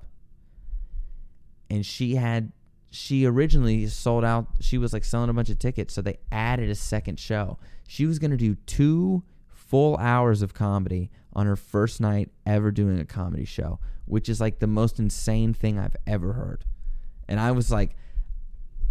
[1.69, 2.51] And she had
[2.91, 6.69] she originally sold out she was like selling a bunch of tickets, so they added
[6.69, 7.57] a second show.
[7.87, 12.99] She was gonna do two full hours of comedy on her first night ever doing
[12.99, 16.63] a comedy show, which is like the most insane thing I've ever heard.
[17.27, 17.95] And I was like,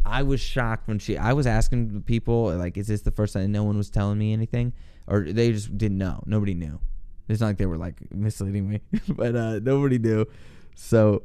[0.04, 1.16] I was shocked when she.
[1.16, 4.18] I was asking people like, "Is this the first time?" And no one was telling
[4.18, 4.74] me anything,
[5.06, 6.22] or they just didn't know.
[6.26, 6.78] Nobody knew.
[7.28, 10.26] It's not like they were like misleading me, but uh, nobody knew.
[10.74, 11.22] So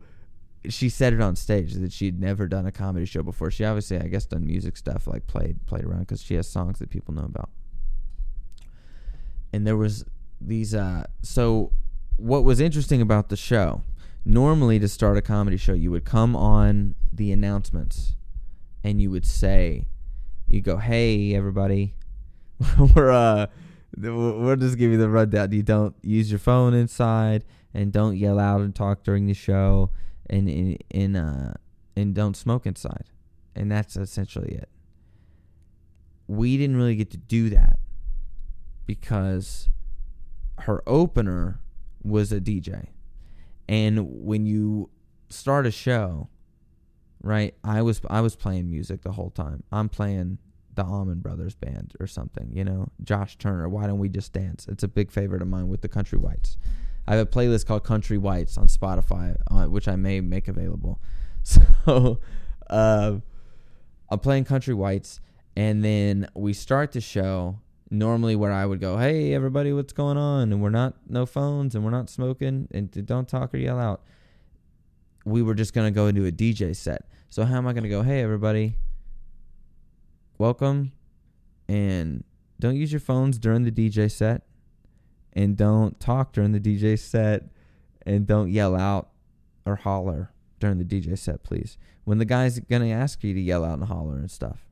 [0.68, 3.52] she said it on stage that she'd never done a comedy show before.
[3.52, 6.80] She obviously, I guess, done music stuff, like played played around because she has songs
[6.80, 7.50] that people know about.
[9.54, 10.06] And there was
[10.40, 10.74] these.
[10.74, 11.72] Uh, so
[12.18, 13.84] what was interesting about the show?
[14.26, 18.16] Normally, to start a comedy show, you would come on the announcements,
[18.84, 19.88] and you would say,
[20.48, 21.96] "You go, hey everybody,
[22.96, 23.48] we're uh."
[23.98, 25.52] We'll just give you the rundown.
[25.52, 29.92] You don't use your phone inside, and don't yell out and talk during the show,
[30.30, 31.54] and in in uh
[31.96, 33.06] and don't smoke inside,
[33.56, 34.70] and that's essentially it.
[36.28, 37.80] We didn't really get to do that
[38.86, 39.70] because
[40.60, 41.60] her opener
[42.04, 42.88] was a DJ,
[43.68, 44.90] and when you
[45.30, 46.30] start a show,
[47.24, 47.56] right?
[47.64, 49.64] I was I was playing music the whole time.
[49.72, 50.38] I'm playing
[50.76, 53.68] the Allman Brothers Band or something, you know, Josh Turner.
[53.68, 54.68] Why don't we just dance?
[54.70, 56.58] It's a big favorite of mine with the Country Whites.
[57.08, 61.00] I have a playlist called Country Whites on Spotify, uh, which I may make available.
[61.42, 62.20] So,
[62.70, 63.16] uh,
[64.10, 65.20] I'm playing Country Whites,
[65.56, 67.60] and then we start the show.
[67.90, 71.74] Normally, where I would go, "Hey, everybody, what's going on?" and we're not no phones,
[71.74, 74.04] and we're not smoking, and don't talk or yell out.
[75.26, 77.06] We were just gonna go into a DJ set.
[77.30, 78.04] So how am I gonna go?
[78.04, 78.76] Hey, everybody,
[80.40, 80.94] welcome
[81.68, 82.24] and
[82.62, 84.44] don't use your phones during the DJ set
[85.34, 87.44] and don't talk during the DJ set
[88.06, 89.10] and don't yell out
[89.66, 91.78] or holler during the DJ set, please.
[92.06, 94.66] When the guy's going to ask you to yell out and holler and stuff.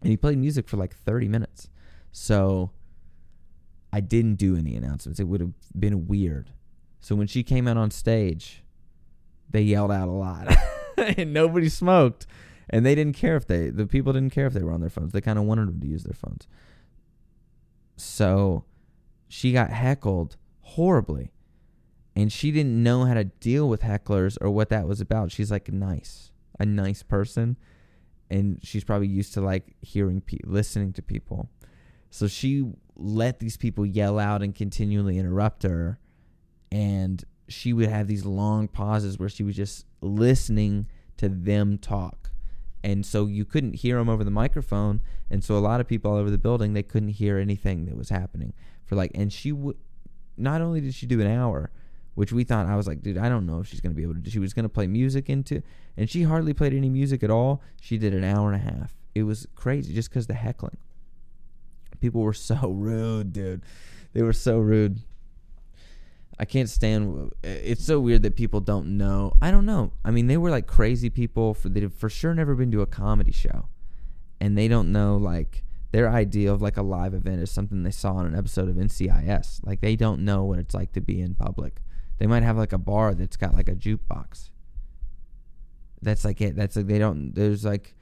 [0.00, 1.68] And he played music for like 30 minutes.
[2.10, 2.70] So
[3.92, 5.20] I didn't do any announcements.
[5.20, 6.50] It would have been weird.
[7.00, 8.62] So when she came out on stage,
[9.50, 10.56] they yelled out a lot
[10.96, 12.26] and nobody smoked
[12.70, 14.90] and they didn't care if they the people didn't care if they were on their
[14.90, 15.12] phones.
[15.12, 16.46] They kind of wanted them to use their phones.
[17.96, 18.64] so
[19.34, 21.32] she got heckled horribly.
[22.14, 25.32] And she didn't know how to deal with hecklers or what that was about.
[25.32, 27.56] She's like nice, a nice person.
[28.30, 31.48] And she's probably used to like hearing, pe- listening to people.
[32.10, 35.98] So she let these people yell out and continually interrupt her.
[36.70, 42.30] And she would have these long pauses where she was just listening to them talk.
[42.84, 45.00] And so you couldn't hear them over the microphone.
[45.30, 47.96] And so a lot of people all over the building, they couldn't hear anything that
[47.96, 48.52] was happening
[48.84, 49.78] for like, and she would,
[50.36, 51.70] not only did she do an hour,
[52.14, 54.02] which we thought, I was like, dude, I don't know if she's going to be
[54.02, 55.62] able to, she was going to play music into,
[55.96, 57.62] and she hardly played any music at all.
[57.80, 58.94] She did an hour and a half.
[59.14, 60.76] It was crazy just because the heckling.
[62.02, 63.62] People were so rude, dude.
[64.12, 65.00] They were so rude.
[66.38, 67.32] I can't stand.
[67.44, 69.34] Uh, it's so weird that people don't know.
[69.40, 69.92] I don't know.
[70.04, 71.54] I mean, they were like crazy people.
[71.54, 73.68] For they've for sure never been to a comedy show,
[74.40, 77.90] and they don't know like their idea of like a live event is something they
[77.90, 79.60] saw on an episode of NCIS.
[79.64, 81.76] Like they don't know what it's like to be in public.
[82.18, 84.50] They might have like a bar that's got like a jukebox.
[86.02, 86.56] That's like it.
[86.56, 87.32] That's like they don't.
[87.34, 87.94] There's like,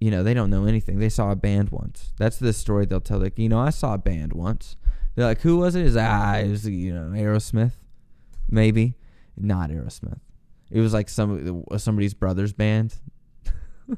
[0.00, 0.98] you know, they don't know anything.
[0.98, 2.12] They saw a band once.
[2.18, 3.20] That's the story they'll tell.
[3.20, 4.76] Like, you know, I saw a band once
[5.14, 5.86] they're like, who was it?
[5.86, 7.72] Is ah, it was you know Aerosmith,
[8.50, 8.94] maybe,
[9.36, 10.20] not Aerosmith.
[10.70, 12.96] It was like some somebody's brother's band.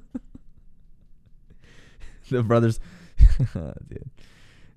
[2.30, 2.80] the brothers,
[3.54, 4.10] dude.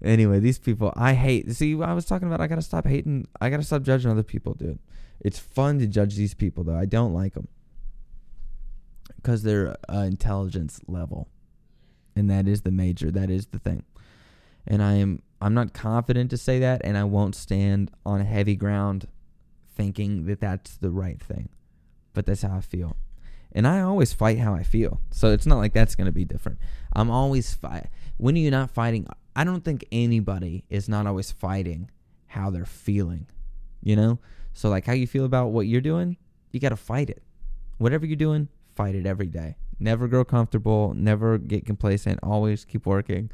[0.01, 1.51] Anyway, these people I hate.
[1.51, 2.39] See, I was talking about.
[2.39, 3.27] I gotta stop hating.
[3.41, 4.79] I gotta stop judging other people, dude.
[5.19, 6.77] It's fun to judge these people, though.
[6.77, 7.49] I don't like them
[9.17, 11.27] because they're uh, intelligence level,
[12.15, 13.11] and that is the major.
[13.11, 13.83] That is the thing.
[14.69, 18.55] And I am I'm not confident to say that, and I won't stand on heavy
[18.55, 19.07] ground
[19.75, 21.49] thinking that that's the right thing.
[22.13, 22.97] But that's how I feel.
[23.51, 24.99] And I always fight how I feel.
[25.11, 26.59] So it's not like that's going to be different.
[26.93, 27.87] I'm always fight.
[28.17, 29.07] When are you not fighting?
[29.35, 31.89] I don't think anybody is not always fighting
[32.27, 33.27] how they're feeling.
[33.81, 34.19] You know?
[34.53, 36.17] So like how you feel about what you're doing,
[36.51, 37.23] you got to fight it.
[37.77, 39.55] Whatever you're doing, fight it every day.
[39.79, 43.31] Never grow comfortable, never get complacent, always keep working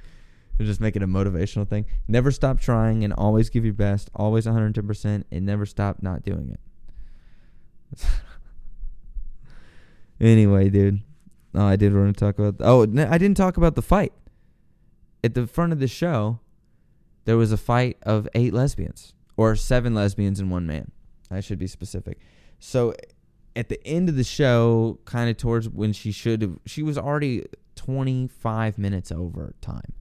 [0.63, 1.85] just make it a motivational thing.
[2.07, 6.55] Never stop trying and always give your best, always 110%, and never stop not doing
[7.93, 8.05] it.
[10.21, 11.01] anyway, dude.
[11.53, 12.55] Oh, I did want to talk about.
[12.59, 14.13] Oh, I didn't talk about the fight.
[15.23, 16.39] At the front of the show,
[17.25, 20.91] there was a fight of eight lesbians, or seven lesbians and one man.
[21.31, 22.19] I should be specific.
[22.59, 22.93] So,
[23.55, 26.97] at the end of the show, kind of towards when she should have, she was
[26.97, 29.93] already 25 minutes over time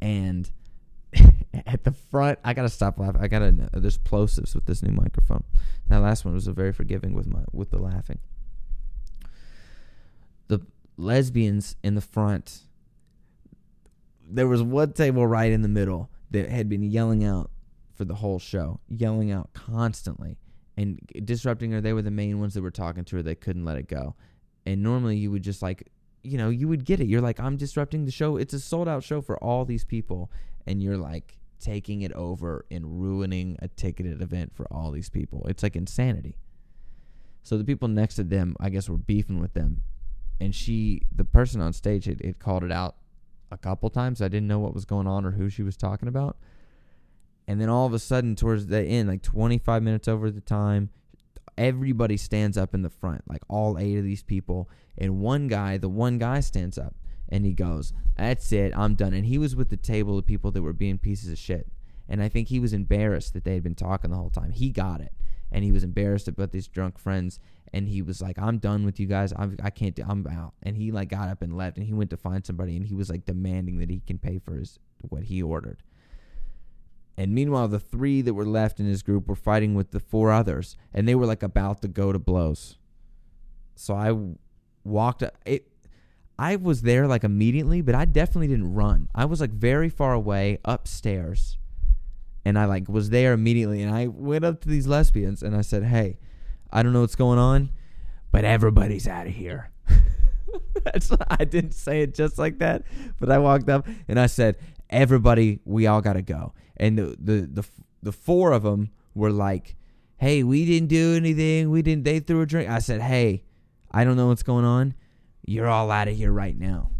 [0.00, 0.50] and
[1.66, 3.20] at the front, I gotta stop laughing.
[3.20, 3.68] I gotta.
[3.72, 5.44] There's plosives with this new microphone.
[5.88, 8.18] That last one was very forgiving with my with the laughing.
[10.48, 10.60] The
[10.96, 12.60] lesbians in the front.
[14.30, 17.50] There was one table right in the middle that had been yelling out
[17.94, 20.36] for the whole show, yelling out constantly
[20.76, 21.80] and disrupting her.
[21.80, 23.22] They were the main ones that were talking to her.
[23.22, 24.14] They couldn't let it go.
[24.66, 25.88] And normally you would just like
[26.22, 27.06] you know, you would get it.
[27.06, 28.36] You're like, I'm disrupting the show.
[28.36, 30.30] It's a sold out show for all these people.
[30.66, 35.46] And you're like taking it over and ruining a ticketed event for all these people.
[35.48, 36.36] It's like insanity.
[37.42, 39.82] So the people next to them, I guess, were beefing with them.
[40.40, 42.96] And she, the person on stage, had, had called it out
[43.50, 44.20] a couple times.
[44.20, 46.36] I didn't know what was going on or who she was talking about.
[47.46, 50.90] And then all of a sudden, towards the end, like 25 minutes over the time,
[51.58, 54.70] everybody stands up in the front, like all eight of these people.
[54.96, 56.94] And one guy, the one guy stands up
[57.28, 59.12] and he goes, That's it, I'm done.
[59.12, 61.68] And he was with the table of people that were being pieces of shit.
[62.08, 64.52] And I think he was embarrassed that they had been talking the whole time.
[64.52, 65.12] He got it.
[65.52, 67.38] And he was embarrassed about these drunk friends.
[67.72, 69.32] And he was like, I'm done with you guys.
[69.36, 70.54] I'm, I can't do, I'm out.
[70.62, 71.76] And he like got up and left.
[71.76, 72.76] And he went to find somebody.
[72.76, 75.82] And he was like demanding that he can pay for his what he ordered.
[77.18, 80.30] And meanwhile, the three that were left in his group were fighting with the four
[80.30, 82.78] others, and they were like about to go to blows.
[83.74, 84.16] So I
[84.84, 85.66] walked uh, it.
[86.38, 89.08] I was there like immediately, but I definitely didn't run.
[89.16, 91.58] I was like very far away upstairs,
[92.44, 93.82] and I like was there immediately.
[93.82, 96.18] And I went up to these lesbians and I said, "Hey,
[96.70, 97.72] I don't know what's going on,
[98.30, 99.72] but everybody's out of here."
[100.84, 102.84] That's I didn't say it just like that,
[103.18, 104.54] but I walked up and I said,
[104.90, 107.68] "Everybody, we all got to go." and the the the,
[108.02, 109.76] the four of them were like,
[110.16, 111.70] "Hey, we didn't do anything.
[111.70, 112.04] We didn't.
[112.04, 113.44] They threw a drink." I said, "Hey,
[113.90, 114.94] I don't know what's going on.
[115.46, 116.90] You're all out of here right now.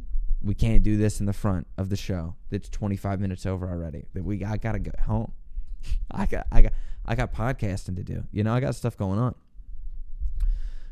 [0.42, 2.36] We can't do this in the front of the show.
[2.50, 4.06] It's 25 minutes over already.
[4.14, 5.32] That we I gotta go home.
[6.10, 6.72] I got I got
[7.06, 8.24] I got podcasting to do.
[8.32, 9.34] You know, I got stuff going on.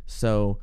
[0.06, 0.60] So."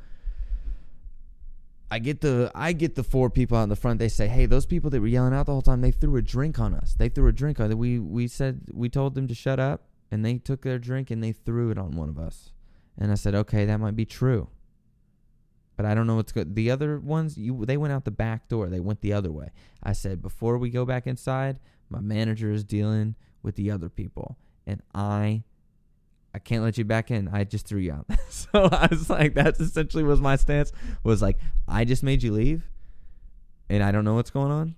[1.90, 3.98] I get the I get the four people out in the front.
[3.98, 6.22] They say, "Hey, those people that were yelling out the whole time, they threw a
[6.22, 6.94] drink on us.
[6.94, 7.76] They threw a drink on.
[7.78, 11.22] We we said we told them to shut up, and they took their drink and
[11.22, 12.52] they threw it on one of us."
[12.98, 14.48] And I said, "Okay, that might be true,
[15.76, 18.48] but I don't know what's good." The other ones, you they went out the back
[18.48, 18.68] door.
[18.68, 19.50] They went the other way.
[19.82, 24.38] I said, "Before we go back inside, my manager is dealing with the other people,
[24.66, 25.44] and I
[26.34, 27.28] I can't let you back in.
[27.28, 28.06] I just threw you out.
[28.28, 30.72] so I was like, that's essentially was my stance.
[31.04, 32.68] Was like, I just made you leave,
[33.68, 34.74] and I don't know what's going on,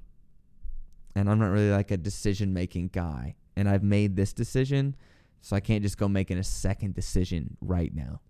[1.14, 4.96] and I'm not really like a decision making guy, and I've made this decision,
[5.40, 8.20] so I can't just go making a second decision right now.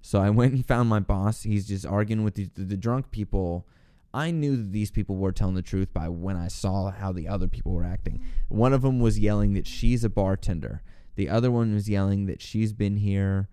[0.00, 1.42] So I went and found my boss.
[1.42, 3.66] He's just arguing with the, the, drunk people.
[4.14, 7.26] I knew that these people were telling the truth by when I saw how the
[7.26, 8.22] other people were acting.
[8.48, 10.82] One of them was yelling that she's a bartender
[11.18, 13.48] the other one was yelling that she's been here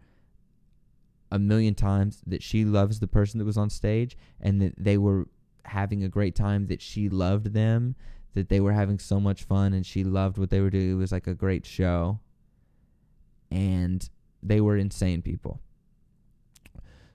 [1.32, 4.99] a million times, that she loves the person that was on stage, and that they
[4.99, 5.28] were
[5.63, 7.95] having a great time, that she loved them,
[8.36, 10.91] that they were having so much fun, and she loved what they were doing.
[10.91, 12.19] It was like a great show.
[13.49, 14.08] And
[14.43, 15.60] they were insane people.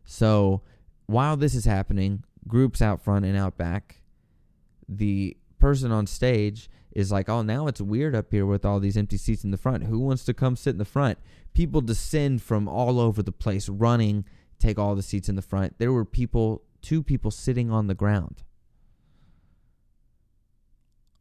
[0.05, 0.63] So
[1.07, 4.03] while this is happening, groups out front and out back,
[4.89, 8.97] the person on stage is like, oh, now it's weird up here with all these
[8.97, 9.85] empty seats in the front.
[9.85, 11.19] Who wants to come sit in the front?
[11.55, 14.25] People descend from all over the place, running,
[14.59, 15.79] take all the seats in the front.
[15.79, 18.43] There were people, two people sitting on the ground,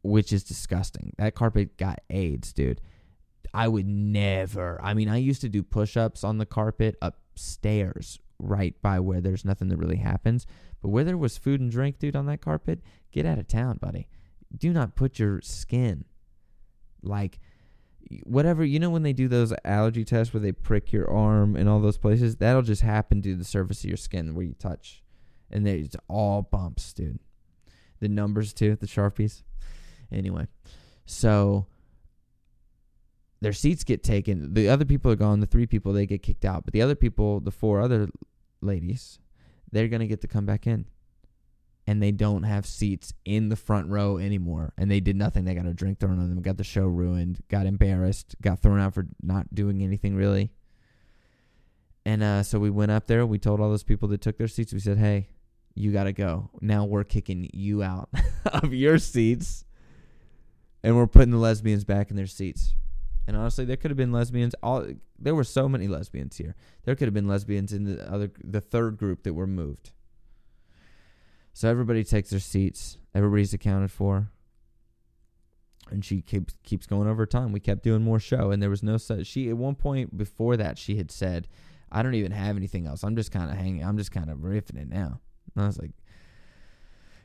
[0.02, 1.12] which is disgusting.
[1.18, 2.80] That carpet got AIDS, dude.
[3.52, 4.80] I would never.
[4.82, 9.20] I mean, I used to do push ups on the carpet upstairs, right by where
[9.20, 10.46] there's nothing that really happens.
[10.82, 12.80] But where there was food and drink, dude, on that carpet,
[13.12, 14.08] get out of town, buddy
[14.56, 16.04] do not put your skin.
[17.02, 17.38] Like
[18.24, 21.68] whatever you know when they do those allergy tests where they prick your arm and
[21.68, 22.36] all those places?
[22.36, 25.02] That'll just happen to the surface of your skin where you touch.
[25.50, 27.18] And it's all bumps dude.
[28.00, 29.42] The numbers too the sharpies.
[30.12, 30.46] Anyway
[31.10, 31.66] so
[33.40, 34.54] their seats get taken.
[34.54, 35.40] The other people are gone.
[35.40, 36.64] The three people they get kicked out.
[36.64, 38.08] But the other people the four other
[38.60, 39.18] ladies
[39.72, 40.86] they're going to get to come back in
[41.86, 44.72] and they don't have seats in the front row anymore.
[44.76, 45.44] And they did nothing.
[45.44, 48.80] They got a drink thrown on them, got the show ruined, got embarrassed, got thrown
[48.80, 50.52] out for not doing anything really.
[52.04, 53.26] And uh, so we went up there.
[53.26, 55.28] We told all those people that took their seats, we said, hey,
[55.74, 56.50] you got to go.
[56.60, 58.08] Now we're kicking you out
[58.46, 59.64] of your seats.
[60.82, 62.74] And we're putting the lesbians back in their seats.
[63.26, 64.54] And honestly, there could have been lesbians.
[64.62, 64.86] All
[65.18, 66.56] there were so many lesbians here.
[66.84, 69.92] There could have been lesbians in the other, the third group that were moved.
[71.52, 72.98] So everybody takes their seats.
[73.14, 74.30] Everybody's accounted for.
[75.90, 77.52] And she keeps keeps going over time.
[77.52, 79.26] We kept doing more show, and there was no such.
[79.26, 81.48] She at one point before that she had said,
[81.90, 83.02] "I don't even have anything else.
[83.02, 83.84] I'm just kind of hanging.
[83.84, 85.20] I'm just kind of riffing it now."
[85.54, 85.90] And I was like,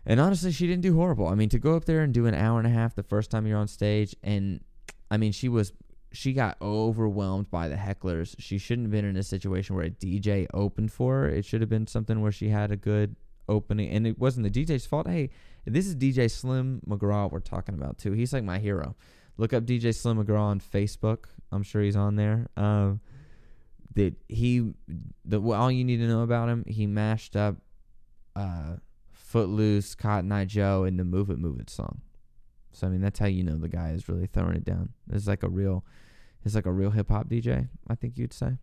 [0.05, 1.27] and honestly, she didn't do horrible.
[1.27, 3.29] I mean, to go up there and do an hour and a half the first
[3.29, 4.61] time you're on stage, and
[5.09, 5.71] I mean, she was
[6.11, 8.35] she got overwhelmed by the hecklers.
[8.39, 11.29] She shouldn't have been in a situation where a DJ opened for her.
[11.29, 13.15] It should have been something where she had a good
[13.47, 15.08] opening, and it wasn't the DJ's fault.
[15.08, 15.29] Hey,
[15.65, 18.12] this is DJ Slim McGraw we're talking about too.
[18.12, 18.95] He's like my hero.
[19.38, 21.25] Look up DJ Slim McGraw on Facebook.
[21.51, 22.47] I'm sure he's on there.
[22.55, 23.01] Um,
[23.95, 24.73] that he,
[25.23, 27.55] the all you need to know about him, he mashed up,
[28.36, 28.75] uh,
[29.12, 32.01] Footloose, Cotton Eye Joe, and the Move It Move It song.
[32.71, 34.89] So I mean, that's how you know the guy is really throwing it down.
[35.12, 35.86] It's like a real,
[36.43, 37.69] it's like a real hip hop DJ.
[37.88, 38.58] I think you'd say.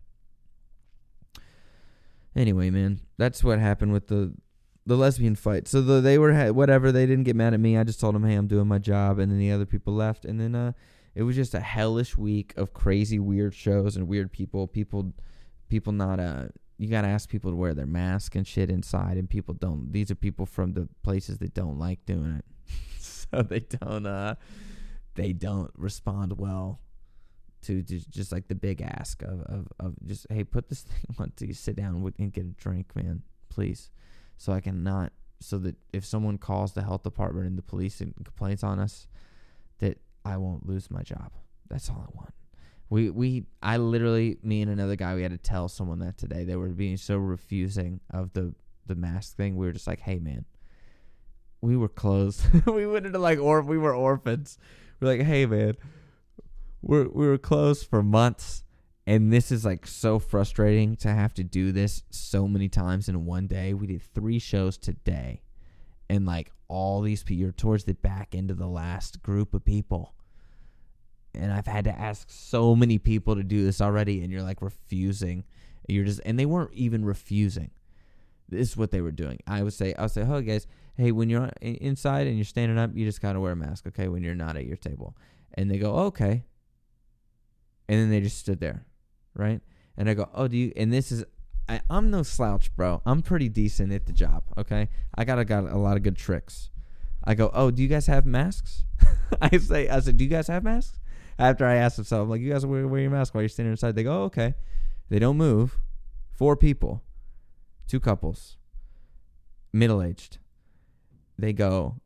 [2.35, 4.33] Anyway, man, that's what happened with the
[4.85, 5.67] the lesbian fight.
[5.67, 6.91] So the, they were whatever.
[6.91, 7.77] They didn't get mad at me.
[7.77, 10.25] I just told them, "Hey, I'm doing my job," and then the other people left.
[10.25, 10.73] And then uh,
[11.15, 14.67] it was just a hellish week of crazy, weird shows and weird people.
[14.67, 15.13] People,
[15.69, 16.45] people not uh.
[16.77, 19.91] You gotta ask people to wear their mask and shit inside, and people don't.
[19.91, 22.45] These are people from the places that don't like doing it,
[22.99, 24.05] so they don't.
[24.05, 24.35] Uh,
[25.15, 26.79] they don't respond well
[27.61, 31.31] to just, like the big ask of, of, of just hey put this thing on
[31.35, 33.89] to you sit down and get a drink man please
[34.37, 38.13] so I cannot so that if someone calls the health department and the police and
[38.15, 39.07] complains on us,
[39.79, 41.31] that I won't lose my job.
[41.69, 42.33] That's all I want.
[42.89, 46.43] We we I literally me and another guy we had to tell someone that today.
[46.43, 48.53] They were being so refusing of the
[48.85, 49.55] the mask thing.
[49.55, 50.45] We were just like, hey man,
[51.61, 52.43] we were closed.
[52.65, 54.57] we went into like or we were orphans.
[54.99, 55.75] We're like, hey man,
[56.81, 58.62] we're we were closed for months
[59.05, 63.25] and this is like so frustrating to have to do this so many times in
[63.25, 63.73] one day.
[63.73, 65.41] We did three shows today.
[66.09, 69.65] And like all these people, you're towards the back end of the last group of
[69.65, 70.13] people.
[71.33, 74.23] And I've had to ask so many people to do this already.
[74.23, 75.43] And you're like refusing.
[75.87, 77.71] You're just, and they weren't even refusing.
[78.47, 79.39] This is what they were doing.
[79.47, 82.77] I would say, I would say, oh guys, hey, when you're inside and you're standing
[82.77, 84.07] up, you just gotta wear a mask, okay?
[84.07, 85.17] When you're not at your table,
[85.55, 86.43] and they go, okay,
[87.87, 88.85] and then they just stood there,
[89.35, 89.61] right?
[89.97, 90.73] And I go, oh, do you?
[90.75, 91.23] And this is,
[91.67, 93.01] I, I'm no slouch, bro.
[93.05, 94.89] I'm pretty decent at the job, okay?
[95.15, 96.69] I got a, got a lot of good tricks.
[97.23, 98.83] I go, oh, do you guys have masks?
[99.41, 100.99] I say, I said, do you guys have masks?
[101.39, 103.49] After I asked them, so I'm like, you guys wear, wear your mask while you're
[103.49, 103.95] standing inside.
[103.95, 104.55] They go, oh, okay.
[105.09, 105.79] They don't move.
[106.33, 107.03] Four people,
[107.87, 108.57] two couples,
[109.71, 110.39] middle aged.
[111.37, 112.01] They go,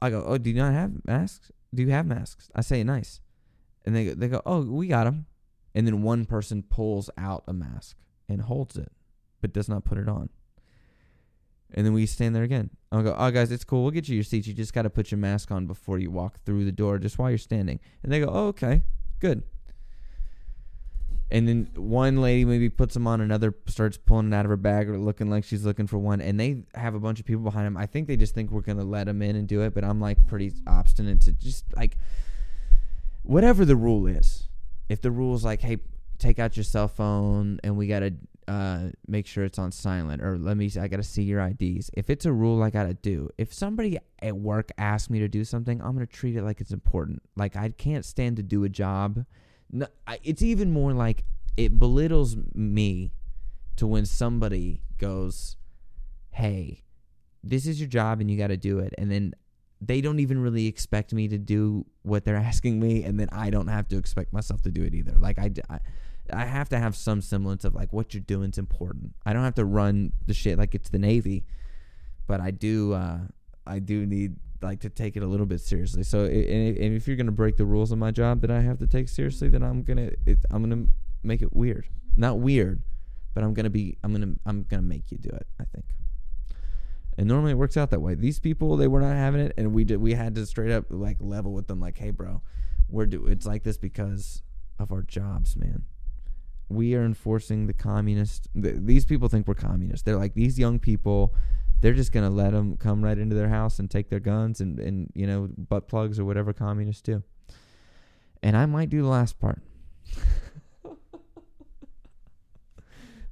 [0.00, 1.52] I go, oh, do you not have masks?
[1.74, 2.50] Do you have masks?
[2.54, 3.20] I say, nice.
[3.84, 5.26] And they they go, oh, we got them.
[5.74, 7.96] And then one person pulls out a mask
[8.28, 8.90] and holds it,
[9.40, 10.30] but does not put it on.
[11.74, 12.70] And then we stand there again.
[12.90, 13.82] I'll go, oh, guys, it's cool.
[13.82, 14.46] We'll get you your seats.
[14.46, 17.18] You just got to put your mask on before you walk through the door, just
[17.18, 17.78] while you're standing.
[18.02, 18.82] And they go, oh, okay,
[19.20, 19.42] good.
[21.30, 24.56] And then one lady maybe puts them on, another starts pulling it out of her
[24.56, 26.22] bag or looking like she's looking for one.
[26.22, 27.76] And they have a bunch of people behind them.
[27.76, 29.74] I think they just think we're going to let them in and do it.
[29.74, 31.98] But I'm like pretty obstinate to just like,
[33.24, 34.47] whatever the rule is.
[34.88, 35.78] If the rule is like, hey,
[36.18, 38.12] take out your cell phone and we got to
[38.48, 41.90] uh, make sure it's on silent or let me I got to see your IDs.
[41.94, 43.28] If it's a rule I got to do.
[43.36, 46.72] If somebody at work asks me to do something, I'm to treat it like it's
[46.72, 47.22] important.
[47.36, 49.24] Like I can't stand to do a job.
[49.70, 51.24] No, I, it's even more like
[51.56, 53.12] it belittles me
[53.76, 55.56] to when somebody goes,
[56.30, 56.84] "Hey,
[57.44, 59.34] this is your job and you got to do it." And then
[59.80, 63.50] they don't even really expect me to do what they're asking me and then I
[63.50, 65.14] don't have to expect myself to do it either.
[65.18, 65.80] Like I, I
[66.32, 69.14] I have to have some semblance of like what you're doing is important.
[69.24, 71.44] I don't have to run the shit like it's the Navy,
[72.26, 72.92] but I do.
[72.92, 73.20] Uh,
[73.66, 76.02] I do need like to take it a little bit seriously.
[76.02, 78.86] So, and if you're gonna break the rules of my job that I have to
[78.86, 80.86] take seriously, then I'm gonna it, I'm gonna
[81.22, 81.88] make it weird.
[82.16, 82.82] Not weird,
[83.34, 85.46] but I'm gonna be I'm gonna I'm gonna make you do it.
[85.60, 85.86] I think.
[87.18, 88.14] And normally it works out that way.
[88.14, 90.86] These people they were not having it, and we did we had to straight up
[90.88, 92.40] like level with them, like, hey, bro,
[92.88, 94.42] we're do it's like this because
[94.78, 95.84] of our jobs, man
[96.68, 98.48] we are enforcing the communist.
[98.60, 100.04] Th- these people think we're communists.
[100.04, 101.34] They're like these young people.
[101.80, 104.78] They're just gonna let them come right into their house and take their guns and
[104.78, 107.22] and you know butt plugs or whatever communists do.
[108.42, 109.60] And I might do the last part.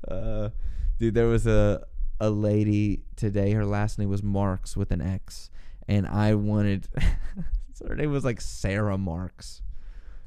[0.08, 0.50] uh,
[0.98, 1.86] dude, there was a
[2.20, 3.52] a lady today.
[3.52, 5.50] Her last name was Marx with an X,
[5.88, 6.88] and I wanted.
[7.86, 9.62] her name was like Sarah Marx,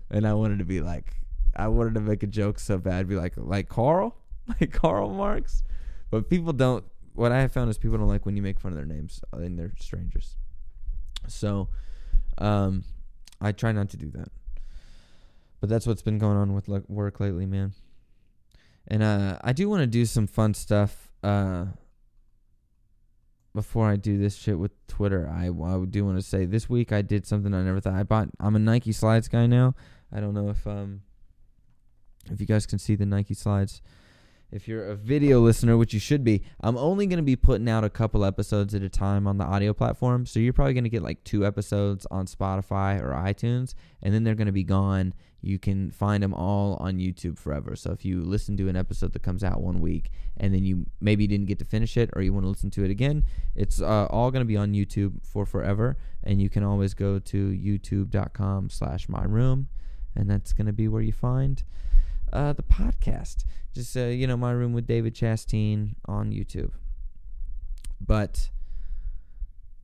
[0.09, 1.19] and I wanted to be like
[1.55, 4.15] I wanted to make a joke so bad, be like, like Carl,
[4.47, 5.63] like Karl Marx,
[6.09, 6.85] but people don't.
[7.13, 9.19] What I have found is people don't like when you make fun of their names
[9.33, 10.37] and they're strangers.
[11.27, 11.67] So,
[12.37, 12.85] um,
[13.41, 14.29] I try not to do that.
[15.59, 17.73] But that's what's been going on with work lately, man.
[18.87, 21.08] And uh, I do want to do some fun stuff.
[21.21, 21.65] Uh,
[23.53, 26.91] before I do this shit with Twitter, I, I do want to say this week
[26.91, 28.29] I did something I never thought I bought.
[28.39, 29.75] I'm a Nike slides guy now.
[30.11, 31.01] I don't know if um
[32.31, 33.81] if you guys can see the Nike slides.
[34.51, 37.69] If you're a video listener, which you should be, I'm only going to be putting
[37.69, 40.25] out a couple episodes at a time on the audio platform.
[40.25, 44.23] So you're probably going to get like two episodes on Spotify or iTunes, and then
[44.23, 45.13] they're going to be gone.
[45.41, 47.75] You can find them all on YouTube forever.
[47.75, 50.87] So if you listen to an episode that comes out one week and then you
[50.99, 53.25] maybe didn't get to finish it or you want to listen to it again,
[53.55, 55.95] it's uh, all going to be on YouTube for forever.
[56.23, 59.67] And you can always go to youtube.com slash my room,
[60.15, 61.63] and that's going to be where you find
[62.33, 63.45] uh, the podcast.
[63.73, 66.71] Just uh, you know, my room with David Chastain on YouTube.
[67.99, 68.49] But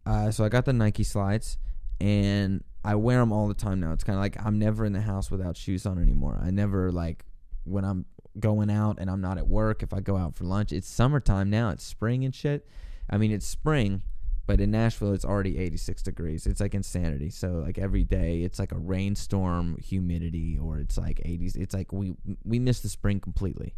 [0.05, 1.57] uh, so I got the Nike slides,
[1.99, 3.91] and I wear them all the time now.
[3.91, 6.39] It's kind of like I'm never in the house without shoes on anymore.
[6.41, 7.25] I never like
[7.63, 8.05] when I'm
[8.39, 9.81] going out and I'm not at work.
[9.81, 11.69] If I go out for lunch, it's summertime now.
[11.69, 12.67] It's spring and shit.
[13.09, 14.01] I mean, it's spring,
[14.47, 16.45] but in Nashville, it's already 86 degrees.
[16.45, 17.29] It's like insanity.
[17.29, 21.55] So like every day, it's like a rainstorm, humidity, or it's like 80s.
[21.55, 23.73] It's like we we miss the spring completely.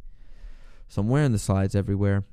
[0.89, 2.24] So I'm wearing the slides everywhere.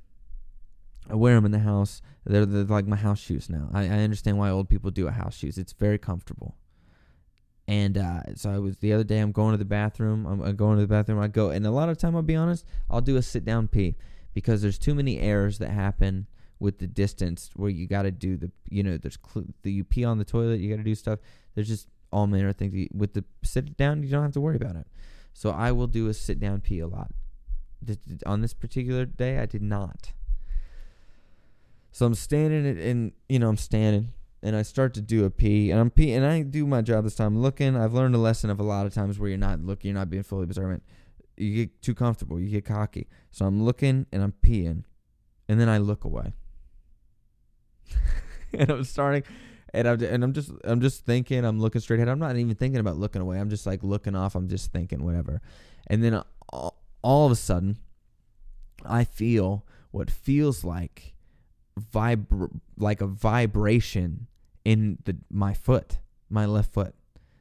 [1.09, 2.01] I wear them in the house.
[2.24, 3.68] They're, they're like my house shoes now.
[3.72, 5.59] I, I understand why old people do a house shoes.
[5.59, 6.57] It's very comfortable.
[7.66, 9.18] And uh, so I was the other day.
[9.18, 10.26] I'm going to the bathroom.
[10.26, 11.18] I'm, I'm going to the bathroom.
[11.18, 13.68] I go, and a lot of time, I'll be honest, I'll do a sit down
[13.68, 13.97] pee
[14.32, 16.26] because there's too many errors that happen
[16.59, 19.85] with the distance where you got to do the you know there's cl- the you
[19.85, 21.19] pee on the toilet you got to do stuff.
[21.55, 24.57] There's just all manner of things with the sit down you don't have to worry
[24.57, 24.87] about it.
[25.33, 27.11] So i will do a sit down pee a lot.
[28.25, 30.13] On this particular day i did not.
[31.93, 35.71] So i'm standing and you know i'm standing and i start to do a pee
[35.71, 37.77] and i'm pee and i do my job this time looking.
[37.77, 40.11] I've learned a lesson of a lot of times where you're not looking you're not
[40.11, 40.83] being fully observant.
[41.37, 43.09] You get too comfortable you get cocky.
[43.33, 44.85] So i'm looking and i'm peeing
[45.49, 46.33] and then I look away.
[48.53, 49.24] and I'm starting
[49.74, 52.09] and I'm and I'm just I'm just thinking, I'm looking straight ahead.
[52.09, 53.39] I'm not even thinking about looking away.
[53.39, 54.37] I'm just like looking off.
[54.37, 55.43] I'm just thinking whatever.
[55.89, 57.78] And then uh, all, all of a sudden
[58.87, 61.14] I feel what feels like
[61.78, 64.28] vibr like a vibration
[64.64, 65.99] in the my foot,
[66.30, 66.95] my left foot.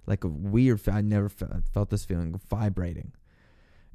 [0.05, 3.13] Like a weird I never felt, felt this feeling vibrating.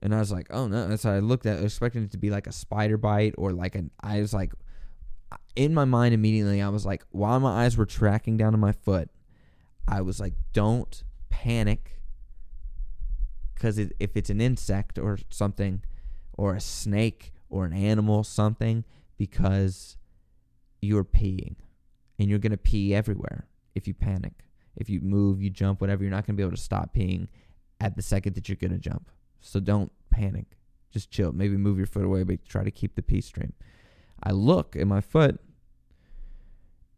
[0.01, 0.85] And I was like, oh no.
[0.85, 3.75] And so I looked at expecting it to be like a spider bite or like
[3.75, 4.53] an I was like
[5.57, 8.73] in my mind immediately I was like while my eyes were tracking down to my
[8.73, 9.11] foot,
[9.87, 12.01] I was like, don't panic
[13.55, 15.83] because it, if it's an insect or something
[16.37, 18.85] or a snake or an animal something
[19.17, 19.97] because
[20.81, 21.57] you're peeing
[22.19, 24.45] and you're going to pee everywhere if you panic
[24.77, 27.27] if you move you jump whatever you're not going to be able to stop peeing
[27.81, 29.11] at the second that you're going to jump
[29.41, 30.47] so don't panic.
[30.91, 31.33] Just chill.
[31.33, 33.53] Maybe move your foot away, but try to keep the pee stream.
[34.23, 35.41] I look at my foot,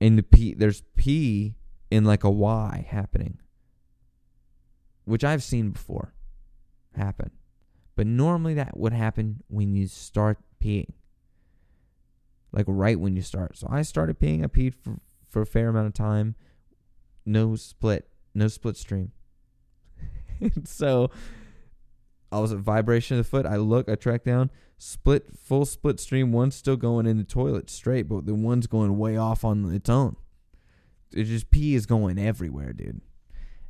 [0.01, 1.55] and the pee there's pee
[1.91, 3.39] in like a Y happening,
[5.05, 6.15] which I've seen before
[6.97, 7.31] happen.
[7.97, 10.93] But normally that would happen when you start peeing.
[12.53, 13.57] Like right when you start.
[13.59, 14.43] So I started peeing.
[14.43, 14.97] I peed for,
[15.29, 16.35] for a fair amount of time.
[17.27, 18.09] No split.
[18.35, 19.13] No split stream.
[20.65, 21.11] so
[22.33, 23.47] I was at vibration of the foot.
[23.47, 26.33] I look, I track down, split, full split stream.
[26.33, 29.91] One's still going in the toilet straight, but the one's going way off on its
[29.91, 30.17] own.
[31.13, 33.01] It just pee is going everywhere, dude.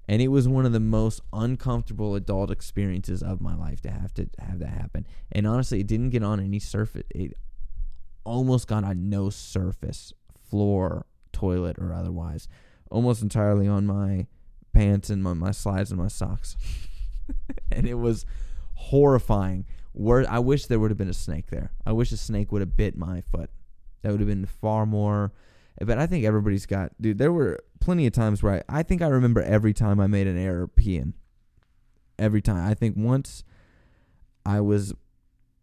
[0.09, 4.13] And it was one of the most uncomfortable adult experiences of my life to have
[4.15, 5.07] to have that happen.
[5.31, 7.05] And honestly, it didn't get on any surface.
[7.11, 7.35] It
[8.25, 10.13] almost got on no surface,
[10.51, 12.49] floor, toilet, or otherwise.
[12.91, 14.27] Almost entirely on my
[14.73, 16.57] pants and my, my slides and my socks.
[17.73, 18.27] and it was
[18.81, 19.67] horrifying.
[19.93, 21.73] Where I wish there would have been a snake there.
[21.85, 23.51] I wish a snake would have bit my foot.
[24.03, 25.33] That would have been far more.
[25.81, 27.19] But I think everybody's got, dude.
[27.19, 30.27] There were plenty of times where I, I think I remember every time I made
[30.27, 31.15] an error peeing.
[32.19, 32.69] Every time.
[32.69, 33.45] I think once
[34.45, 34.95] I was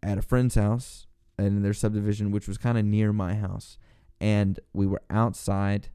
[0.02, 1.06] at a friend's house
[1.38, 3.78] in their subdivision, which was kind of near my house,
[4.20, 5.88] and we were outside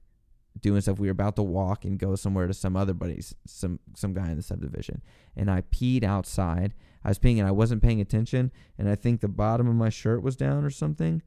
[0.62, 1.00] doing stuff.
[1.00, 4.30] We were about to walk and go somewhere to some other buddies, some some guy
[4.30, 5.02] in the subdivision,
[5.36, 6.74] and I peed outside.
[7.04, 9.90] I was peeing and I wasn't paying attention, and I think the bottom of my
[9.90, 11.22] shirt was down or something,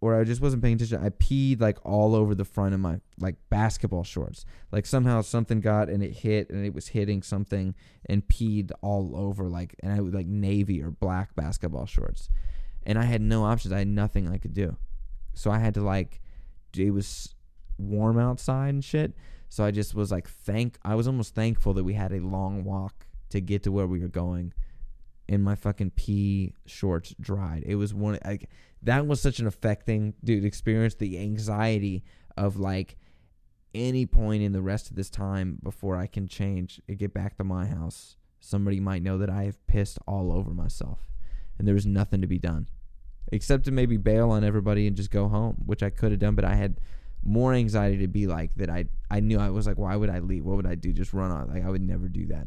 [0.00, 1.02] or I just wasn't paying attention.
[1.02, 4.44] I peed like all over the front of my like basketball shorts.
[4.70, 7.74] Like somehow something got and it hit and it was hitting something
[8.06, 12.28] and peed all over like and I was like navy or black basketball shorts,
[12.84, 13.72] and I had no options.
[13.72, 14.76] I had nothing I could do,
[15.32, 16.20] so I had to like
[16.76, 17.34] it was
[17.78, 19.14] warm outside and shit.
[19.48, 22.62] So I just was like thank I was almost thankful that we had a long
[22.62, 24.52] walk to get to where we were going
[25.28, 27.64] and my fucking pee shorts dried.
[27.66, 28.48] It was one like
[28.82, 30.94] that was such an affecting dude experience.
[30.94, 32.04] The anxiety
[32.36, 32.96] of like
[33.74, 37.36] any point in the rest of this time before I can change and get back
[37.36, 40.98] to my house somebody might know that I have pissed all over myself
[41.58, 42.68] and there was nothing to be done
[43.32, 46.34] except to maybe bail on everybody and just go home which I could have done
[46.34, 46.80] but I had
[47.24, 48.68] more anxiety to be like that.
[48.68, 50.44] I I knew I was like why would I leave?
[50.44, 50.92] What would I do?
[50.92, 51.48] Just run on.
[51.48, 52.46] Like I would never do that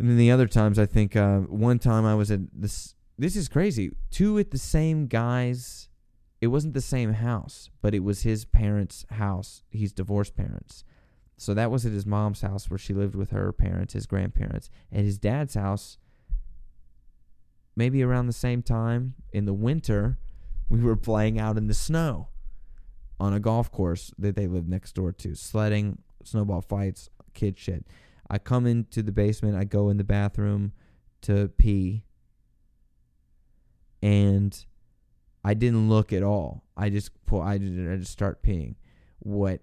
[0.00, 3.36] and then the other times I think uh, one time I was at this this
[3.36, 3.90] is crazy.
[4.10, 5.88] Two at the same guys
[6.40, 9.62] it wasn't the same house but it was his parents house.
[9.70, 10.84] He's divorced parents.
[11.36, 14.70] So that was at his mom's house where she lived with her parents his grandparents.
[14.90, 15.98] And his dad's house
[17.76, 20.18] maybe around the same time in the winter
[20.70, 22.28] we were playing out in the snow
[23.18, 27.84] on a golf course that they lived next door to, sledding, snowball fights, kid shit.
[28.30, 30.72] I come into the basement, I go in the bathroom
[31.22, 32.04] to pee,
[34.00, 34.64] and
[35.44, 36.62] I didn't look at all.
[36.76, 38.76] I just pull, I just, I just start peeing.
[39.18, 39.62] What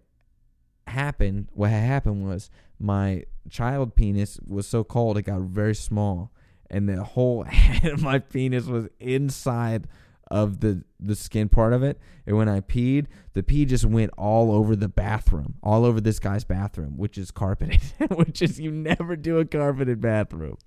[0.85, 1.47] happened?
[1.53, 6.33] What happened was my child penis was so cold it got very small,
[6.69, 9.87] and the whole head of my penis was inside
[10.29, 11.99] of the the skin part of it.
[12.25, 16.19] And when I peed, the pee just went all over the bathroom, all over this
[16.19, 17.81] guy's bathroom, which is carpeted,
[18.15, 20.57] which is you never do a carpeted bathroom.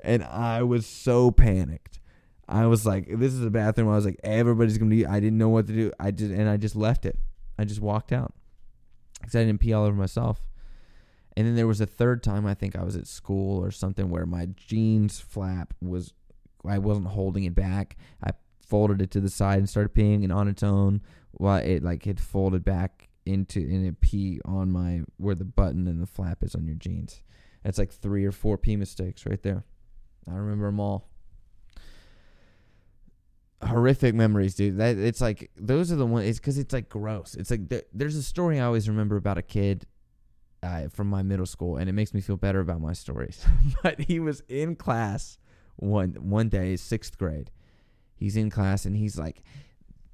[0.00, 2.00] And I was so panicked.
[2.48, 3.88] I was like, this is a bathroom.
[3.88, 5.06] I was like, everybody's gonna be.
[5.06, 5.92] I didn't know what to do.
[6.00, 7.18] I did, and I just left it.
[7.58, 8.34] I just walked out
[9.20, 10.40] because I didn't pee all over myself.
[11.36, 14.10] And then there was a third time I think I was at school or something
[14.10, 16.12] where my jeans flap was
[16.66, 17.96] I wasn't holding it back.
[18.22, 18.30] I
[18.70, 21.02] folded it to the side and started peeing, and on its own,
[21.32, 25.86] while it like had folded back into and it pee on my where the button
[25.86, 27.22] and the flap is on your jeans.
[27.62, 29.64] That's like three or four pee mistakes right there.
[30.30, 31.08] I remember them all.
[33.62, 34.78] horrific memories, dude.
[34.78, 36.26] That it's like those are the ones.
[36.26, 37.34] It's because it's like gross.
[37.34, 39.86] It's like th- there's a story I always remember about a kid
[40.62, 43.44] uh, from my middle school, and it makes me feel better about my stories.
[43.82, 45.38] but he was in class
[45.76, 47.50] one one day, sixth grade.
[48.20, 49.42] He's in class, and he's like,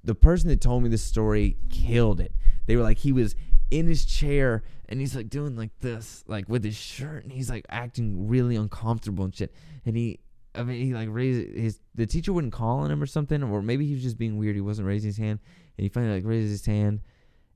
[0.02, 2.32] the person that told me this story killed it.
[2.66, 3.34] They were like, he was
[3.70, 7.50] in his chair and he's like doing like this, like with his shirt, and he's
[7.50, 9.52] like acting really uncomfortable and shit.
[9.84, 10.20] And he,
[10.54, 11.80] I mean, he like raised his.
[11.94, 14.54] The teacher wouldn't call on him or something, or maybe he was just being weird.
[14.54, 15.40] He wasn't raising his hand,
[15.76, 17.00] and he finally like raises his hand,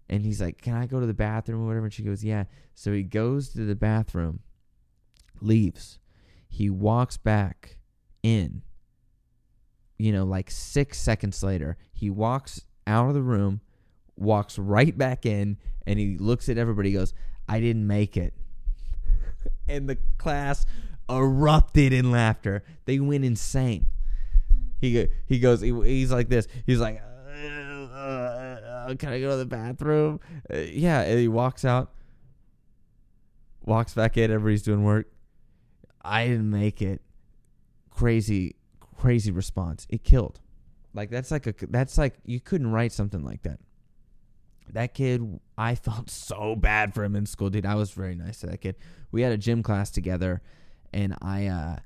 [0.09, 2.45] and he's like, "Can I go to the bathroom or whatever?" And she goes, "Yeah."
[2.75, 4.41] So he goes to the bathroom,
[5.41, 6.01] leaves.
[6.49, 7.79] He walks back
[8.23, 8.63] in.
[10.01, 13.61] You know, like six seconds later, he walks out of the room,
[14.17, 16.93] walks right back in, and he looks at everybody.
[16.93, 17.13] Goes,
[17.47, 18.33] "I didn't make it,"
[19.69, 20.65] and the class
[21.11, 22.65] erupted in laughter.
[22.87, 23.87] They went insane.
[24.81, 25.61] He he goes.
[25.61, 26.49] He, he's like this.
[26.65, 30.21] He's like, uh, uh, "Can I go to the bathroom?"
[30.51, 31.93] Uh, yeah, and he walks out,
[33.63, 34.31] walks back in.
[34.31, 35.07] Everybody's doing work.
[36.03, 37.03] I didn't make it.
[37.91, 38.57] Crazy,
[39.01, 39.87] crazy response.
[39.89, 40.41] It killed.
[40.93, 43.61] Like that's like a that's like you couldn't write something like that.
[44.73, 47.67] That kid, I felt so bad for him in school, dude.
[47.67, 48.77] I was very nice to that kid.
[49.11, 50.43] We had a gym class together,
[50.93, 51.77] and I, uh,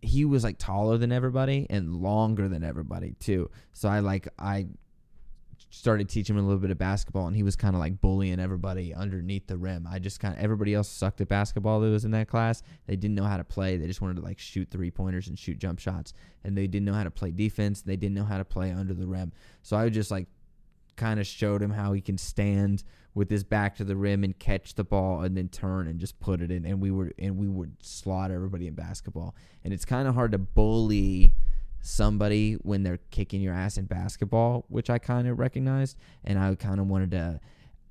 [0.00, 3.50] he was like taller than everybody and longer than everybody too.
[3.72, 4.66] So I like I
[5.70, 8.40] started teaching him a little bit of basketball, and he was kind of like bullying
[8.40, 9.86] everybody underneath the rim.
[9.90, 12.62] I just kind of everybody else sucked at basketball that was in that class.
[12.86, 13.76] They didn't know how to play.
[13.76, 16.12] They just wanted to like shoot three pointers and shoot jump shots,
[16.44, 17.82] and they didn't know how to play defense.
[17.82, 19.32] They didn't know how to play under the rim.
[19.62, 20.26] So I just like
[20.96, 22.82] kind of showed him how he can stand
[23.14, 26.18] with his back to the rim and catch the ball and then turn and just
[26.20, 29.84] put it in and we were and we would slaughter everybody in basketball and it's
[29.84, 31.34] kind of hard to bully
[31.80, 36.54] somebody when they're kicking your ass in basketball, which I kind of recognized, and I
[36.54, 37.40] kind of wanted to.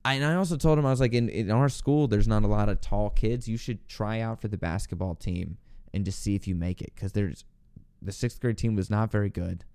[0.06, 2.44] I, and I also told him I was like, in, in our school, there's not
[2.44, 3.48] a lot of tall kids.
[3.50, 5.58] You should try out for the basketball team
[5.94, 7.46] and just see if you make it, because there's
[8.02, 9.66] the sixth grade team was not very good,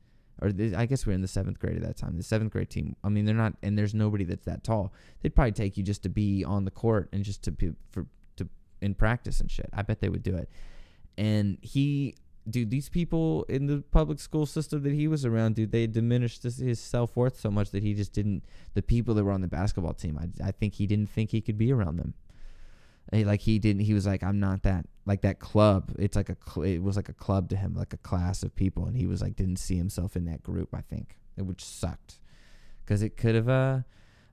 [0.40, 2.16] or the, I guess we are in the seventh grade at that time.
[2.16, 4.92] The seventh grade team, I mean, they're not, and there's nobody that's that tall.
[5.20, 8.06] They'd probably take you just to be on the court and just to be for
[8.36, 8.48] to
[8.80, 9.68] in practice and shit.
[9.72, 10.48] I bet they would do it.
[11.18, 12.14] And he
[12.48, 16.42] dude, these people in the public school system that he was around, dude, they diminished
[16.42, 18.44] his, self worth so much that he just didn't.
[18.74, 21.40] The people that were on the basketball team, I, I think he didn't think he
[21.40, 22.14] could be around them.
[23.12, 23.82] He, like he didn't.
[23.82, 25.92] He was like, I'm not that like that club.
[25.98, 26.36] It's like a.
[26.48, 29.06] Cl- it was like a club to him, like a class of people, and he
[29.06, 30.74] was like didn't see himself in that group.
[30.74, 32.20] I think, which sucked,
[32.84, 33.48] because it could have.
[33.48, 33.80] uh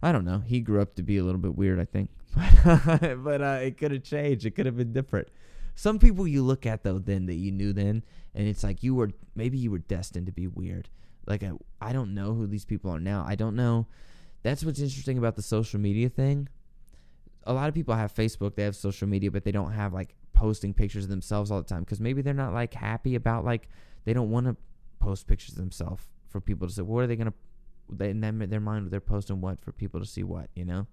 [0.04, 0.40] I don't know.
[0.40, 2.10] He grew up to be a little bit weird, I think,
[2.66, 4.46] but uh, it could have changed.
[4.46, 5.28] It could have been different.
[5.76, 8.04] Some people you look at though then that you knew then,
[8.36, 10.90] and it's like you were maybe you were destined to be weird.
[11.26, 13.26] Like I, I don't know who these people are now.
[13.28, 13.88] I don't know.
[14.44, 16.50] That's what's interesting about the social media thing.
[17.46, 20.16] A lot of people have Facebook, they have social media, but they don't have like
[20.34, 23.68] posting pictures of themselves all the time because maybe they're not like happy about like
[24.06, 24.56] they don't want to
[25.00, 26.82] post pictures of themselves for people to say.
[26.82, 27.34] What are they gonna?
[27.90, 30.88] They, in their mind, they're posting what for people to see what you know,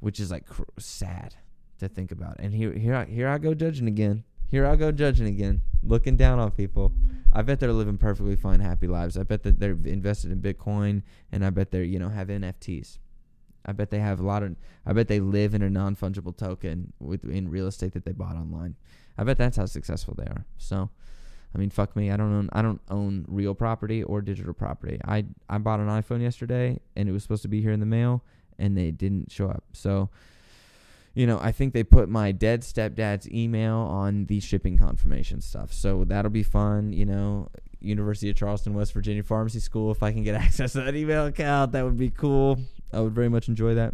[0.00, 1.34] which is like cr- sad
[1.80, 2.36] to think about.
[2.38, 4.24] And here, here, I, here I go judging again.
[4.50, 6.92] Here I go judging again, looking down on people.
[7.32, 9.16] I bet they're living perfectly fine, happy lives.
[9.16, 12.98] I bet that they're invested in Bitcoin, and I bet they're you know have NFTs.
[13.64, 14.56] I bet they have a lot of.
[14.84, 18.12] I bet they live in a non fungible token with in real estate that they
[18.12, 18.74] bought online.
[19.16, 20.46] I bet that's how successful they are.
[20.58, 20.90] So,
[21.54, 22.10] I mean, fuck me.
[22.10, 22.48] I don't own.
[22.52, 24.98] I don't own real property or digital property.
[25.04, 27.86] I I bought an iPhone yesterday, and it was supposed to be here in the
[27.86, 28.24] mail,
[28.58, 29.62] and they didn't show up.
[29.72, 30.10] So
[31.20, 35.70] you know, I think they put my dead stepdad's email on the shipping confirmation stuff.
[35.70, 37.48] So that'll be fun, you know.
[37.78, 39.90] University of Charleston, West Virginia Pharmacy School.
[39.90, 42.58] If I can get access to that email account, that would be cool.
[42.90, 43.92] I would very much enjoy that.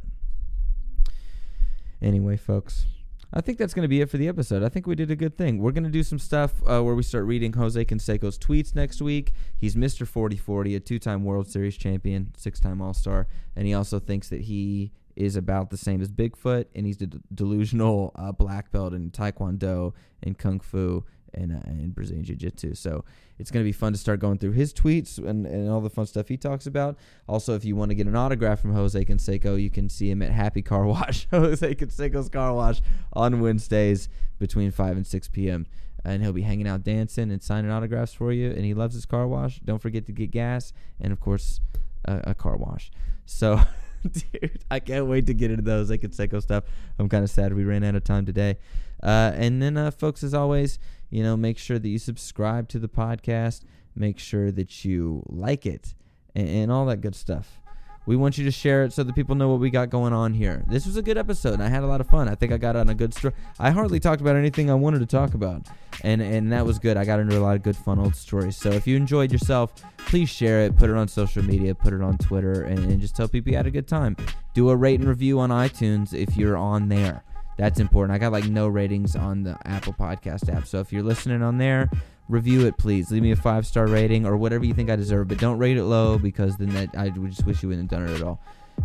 [2.01, 2.87] Anyway, folks,
[3.35, 4.63] I think that's going to be it for the episode.
[4.63, 5.59] I think we did a good thing.
[5.59, 9.03] We're going to do some stuff uh, where we start reading Jose Canseco's tweets next
[9.03, 9.33] week.
[9.57, 10.07] He's Mr.
[10.07, 14.29] 4040, a two time World Series champion, six time All Star, and he also thinks
[14.29, 18.93] that he is about the same as Bigfoot, and he's a delusional uh, black belt
[18.93, 19.93] in Taekwondo
[20.23, 21.05] and Kung Fu
[21.35, 22.75] and, uh, Brazilian Jiu Jitsu.
[22.75, 23.05] So
[23.39, 25.91] it's going to be fun to start going through his tweets and, and all the
[25.91, 26.97] fun stuff he talks about.
[27.29, 30.23] Also, if you want to get an autograph from Jose Canseco, you can see him
[30.23, 32.81] at Happy Car Wash, Jose Canseco's Car Wash,
[33.13, 34.09] on Wednesdays
[34.39, 35.67] between 5 and 6 p.m.
[36.05, 38.51] And he'll be hanging out dancing and signing autographs for you.
[38.51, 39.59] And he loves his car wash.
[39.61, 41.61] Don't forget to get gas and, of course,
[42.05, 42.91] a, a car wash.
[43.25, 43.61] So.
[44.13, 44.63] dude.
[44.71, 46.65] I can't wait to get into those like Canseco stuff.
[46.99, 48.59] I'm kind of sad we ran out of time today.
[49.03, 50.79] Uh, and then, uh, folks, as always,
[51.11, 53.63] you know, make sure that you subscribe to the podcast.
[53.95, 55.95] Make sure that you like it
[56.35, 57.61] and, and all that good stuff.
[58.07, 60.33] We want you to share it so that people know what we got going on
[60.33, 60.63] here.
[60.69, 62.29] This was a good episode, and I had a lot of fun.
[62.29, 63.35] I think I got on a good story.
[63.59, 65.67] I hardly talked about anything I wanted to talk about,
[66.03, 66.97] and and that was good.
[66.97, 68.57] I got into a lot of good, fun old stories.
[68.57, 72.01] So if you enjoyed yourself, please share it, put it on social media, put it
[72.01, 74.17] on Twitter, and, and just tell people you had a good time.
[74.55, 77.25] Do a rate and review on iTunes if you're on there.
[77.59, 78.15] That's important.
[78.15, 80.67] I got like no ratings on the Apple Podcast app.
[80.67, 81.91] So if you're listening on there,
[82.29, 83.11] review it, please.
[83.11, 85.77] Leave me a five star rating or whatever you think I deserve, but don't rate
[85.77, 88.23] it low because then that, I would just wish you wouldn't have done it at
[88.27, 88.41] all.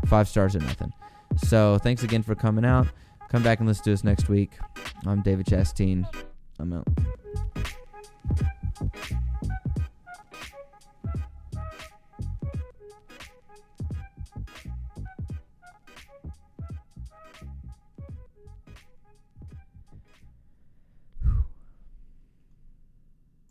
[0.08, 0.94] Five stars or nothing.
[1.38, 2.88] So thanks again for coming out.
[3.30, 4.52] Come back and let's do this next week.
[5.06, 6.06] I'm David Chastain.
[6.60, 6.88] I'm out.